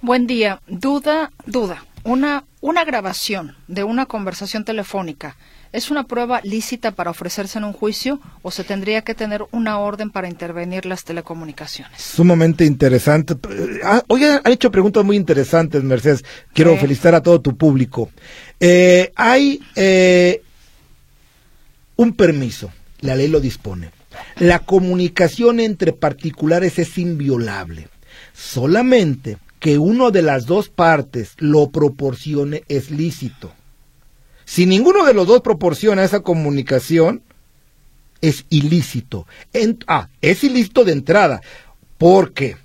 [0.00, 0.60] Buen día.
[0.66, 1.84] Duda, duda.
[2.02, 5.36] Una, una grabación de una conversación telefónica
[5.72, 9.78] ¿Es una prueba lícita para ofrecerse en un juicio o se tendría que tener una
[9.78, 11.98] orden para intervenir las telecomunicaciones?
[11.98, 13.34] Sumamente interesante.
[13.82, 16.24] Ah, hoy han hecho preguntas muy interesantes, Mercedes.
[16.52, 18.10] Quiero felicitar a todo tu público.
[18.60, 20.42] Eh, hay eh,
[21.96, 22.70] un permiso,
[23.00, 23.90] la ley lo dispone.
[24.40, 27.88] La comunicación entre particulares es inviolable.
[28.34, 33.54] Solamente que uno de las dos partes lo proporcione es lícito.
[34.44, 37.22] Si ninguno de los dos proporciona esa comunicación,
[38.20, 39.26] es ilícito.
[39.86, 41.42] ah, es ilícito de entrada,
[41.98, 42.56] porque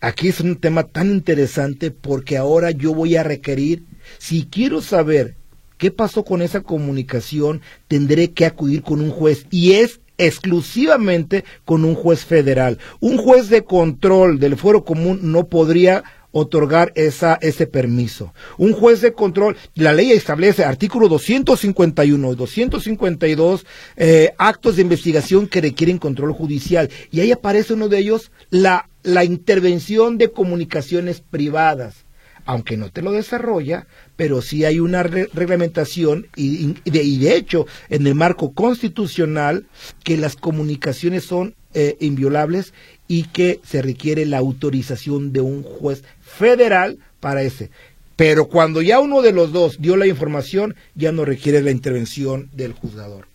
[0.00, 3.84] aquí es un tema tan interesante porque ahora yo voy a requerir,
[4.18, 5.36] si quiero saber
[5.76, 11.84] qué pasó con esa comunicación, tendré que acudir con un juez y es exclusivamente con
[11.84, 12.78] un juez federal.
[13.00, 16.02] Un juez de control del fuero común no podría
[16.32, 18.34] otorgar esa, ese permiso.
[18.56, 23.66] Un juez de control, la ley establece artículo 251 y 252
[23.96, 28.88] eh, actos de investigación que requieren control judicial y ahí aparece uno de ellos la,
[29.02, 32.04] la intervención de comunicaciones privadas
[32.48, 38.14] aunque no te lo desarrolla, pero sí hay una reglamentación y, de, hecho en el
[38.14, 39.66] marco constitucional
[40.02, 42.72] que las comunicaciones son eh, inviolables
[43.06, 47.70] y que se requiere la autorización de un juez federal para ese.
[48.16, 52.50] Pero cuando ya uno de los dos dio la información, ya no requiere la intervención
[52.52, 53.28] del juzgador.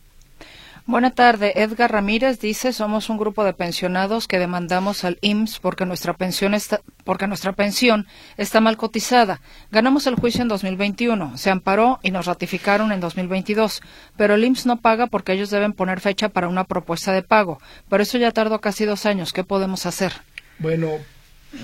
[0.85, 1.53] Buena tarde.
[1.55, 6.53] Edgar Ramírez dice, somos un grupo de pensionados que demandamos al IMSS porque nuestra pensión
[6.53, 8.05] está, porque nuestra pensión
[8.35, 9.39] está mal cotizada.
[9.71, 13.81] Ganamos el juicio en 2021, se amparó y nos ratificaron en 2022,
[14.17, 17.61] pero el IMSS no paga porque ellos deben poner fecha para una propuesta de pago.
[17.87, 19.31] Pero eso ya tardó casi dos años.
[19.31, 20.11] ¿Qué podemos hacer?
[20.59, 20.97] Bueno,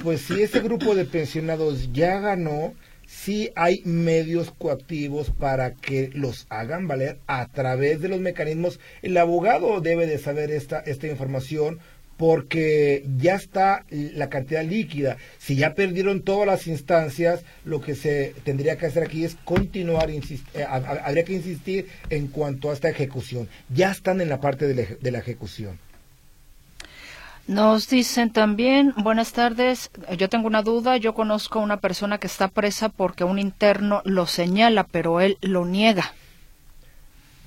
[0.02, 2.74] pues si ese grupo de pensionados ya ganó,
[3.30, 8.80] sí hay medios coactivos para que los hagan valer a través de los mecanismos.
[9.04, 11.78] El abogado debe de saber esta, esta información
[12.18, 15.18] porque ya está la cantidad líquida.
[15.38, 20.10] Si ya perdieron todas las instancias, lo que se tendría que hacer aquí es continuar,
[20.10, 23.48] eh, habría que insistir en cuanto a esta ejecución.
[23.70, 25.78] Ya están en la parte de la ejecución.
[27.50, 29.90] Nos dicen también, buenas tardes,
[30.20, 34.04] yo tengo una duda, yo conozco a una persona que está presa porque un interno
[34.06, 36.14] lo señala, pero él lo niega.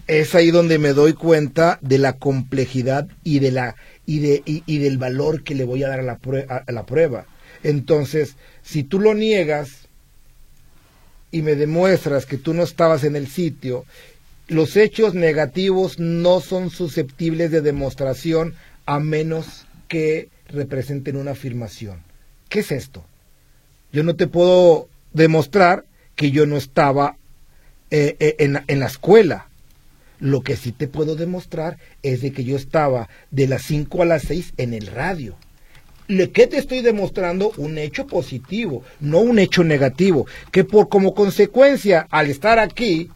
[0.09, 4.79] Es ahí donde me doy cuenta de la complejidad y, de la, y, de, y,
[4.79, 7.27] del valor que le voy a dar a la, a la prueba.
[7.63, 9.87] Entonces, si tú lo niegas
[11.31, 13.85] y me demuestras que tú no estabas en el sitio,
[14.49, 22.01] los hechos negativos no son susceptibles de demostración a menos que representen una afirmación.
[22.49, 23.05] ¿Qué es esto?
[23.93, 25.85] Yo no te puedo demostrar
[26.17, 27.19] que yo no estaba
[27.91, 29.49] eh, eh, en, la escuela.
[30.19, 34.07] Lo que sí te puedo demostrar es de que yo estaba de las 5 a
[34.07, 35.37] las 6 en el radio.
[36.07, 37.53] ¿Qué te estoy demostrando?
[37.59, 40.27] Un hecho positivo, no un hecho negativo.
[40.51, 43.11] Que por como consecuencia, al estar aquí,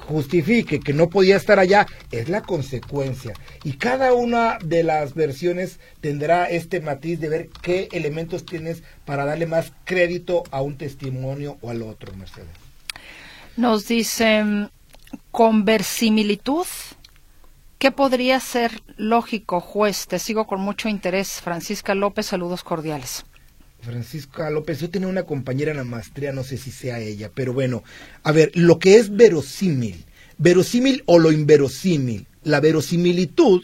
[0.00, 3.34] justifique que no podía estar allá es la consecuencia.
[3.64, 9.24] Y cada una de las versiones tendrá este matiz de ver qué elementos tienes para
[9.24, 12.48] darle más crédito a un testimonio o al otro, Mercedes.
[13.56, 14.70] Nos dicen,
[15.30, 16.66] con versimilitud,
[17.78, 20.06] ¿qué podría ser lógico, juez?
[20.06, 21.40] Te sigo con mucho interés.
[21.40, 23.24] Francisca López, saludos cordiales.
[23.82, 27.52] Francisca López, yo tenía una compañera en la maestría, no sé si sea ella, pero
[27.52, 27.82] bueno,
[28.22, 30.04] a ver, lo que es verosímil,
[30.38, 33.62] verosímil o lo inverosímil, la verosimilitud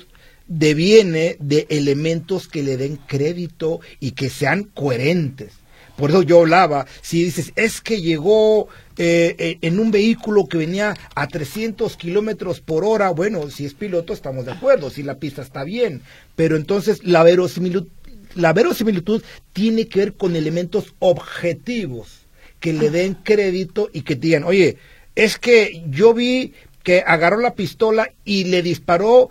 [0.49, 5.53] deviene de elementos que le den crédito y que sean coherentes.
[5.97, 10.59] Por eso yo hablaba, si dices, es que llegó eh, eh, en un vehículo que
[10.59, 15.19] venía a 300 kilómetros por hora, bueno, si es piloto estamos de acuerdo, si la
[15.19, 16.03] pista está bien,
[16.35, 17.89] pero entonces la verosimilitud
[18.37, 19.23] la verosimilitud
[19.53, 22.27] tiene que ver con elementos objetivos
[22.61, 24.77] que le den crédito y que digan, oye,
[25.15, 29.31] es que yo vi que agarró la pistola y le disparó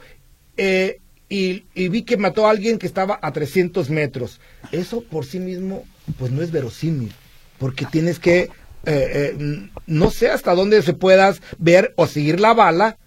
[0.57, 0.99] eh,
[1.29, 4.39] y, vi que mató a alguien que estaba a 300 metros.
[4.71, 5.85] Eso por sí mismo,
[6.19, 7.11] pues no es verosímil,
[7.57, 8.49] porque tienes que, eh,
[8.85, 12.97] eh, no sé hasta dónde se puedas ver o seguir la bala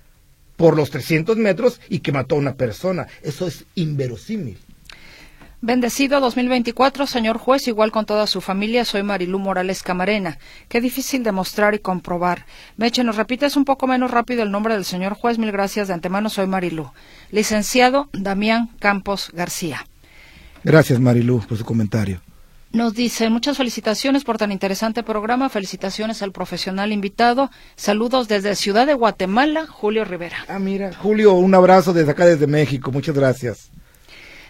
[0.57, 3.07] por los 300 metros y que mató a una persona.
[3.22, 4.59] Eso es inverosímil.
[5.61, 10.39] Bendecido 2024, señor juez, igual con toda su familia, soy Marilú Morales Camarena.
[10.69, 12.47] Qué difícil demostrar y comprobar.
[12.77, 15.37] Meche, ¿nos repites un poco menos rápido el nombre del señor juez?
[15.37, 16.93] Mil gracias de antemano, soy Marilú.
[17.33, 19.85] Licenciado Damián Campos García.
[20.63, 22.21] Gracias, Marilú, por su comentario.
[22.71, 28.87] Nos dice, muchas felicitaciones por tan interesante programa, felicitaciones al profesional invitado, saludos desde Ciudad
[28.87, 30.37] de Guatemala, Julio Rivera.
[30.47, 33.73] Ah, mira, Julio, un abrazo desde acá, desde México, muchas gracias.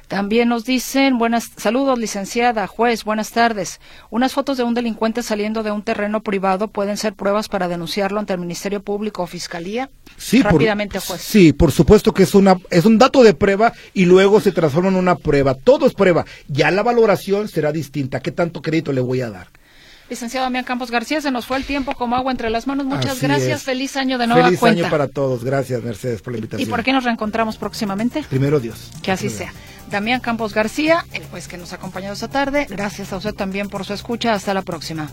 [0.08, 3.78] También nos dicen, buenas, saludos licenciada, juez, buenas tardes.
[4.08, 8.18] Unas fotos de un delincuente saliendo de un terreno privado pueden ser pruebas para denunciarlo
[8.18, 9.90] ante el Ministerio Público o Fiscalía.
[10.16, 11.20] Sí, rápidamente, juez.
[11.20, 14.88] Sí, por supuesto que es una, es un dato de prueba y luego se transforma
[14.88, 15.54] en una prueba.
[15.54, 16.24] Todo es prueba.
[16.48, 18.20] Ya la valoración será distinta.
[18.20, 19.48] ¿Qué tanto crédito le voy a dar?
[20.08, 22.86] Licenciado Damián Campos García, se nos fue el tiempo como agua entre las manos.
[22.86, 23.62] Muchas gracias.
[23.62, 24.80] Feliz año de nueva Feliz cuenta.
[24.80, 25.44] año para todos.
[25.44, 26.66] Gracias, Mercedes, por la invitación.
[26.66, 28.24] ¿Y por qué nos reencontramos próximamente?
[28.30, 28.90] Primero Dios.
[29.02, 29.52] Que así sea.
[29.90, 32.66] Damián Campos García, el juez que nos ha acompañado esta tarde.
[32.68, 34.34] Gracias a usted también por su escucha.
[34.34, 35.10] Hasta la próxima.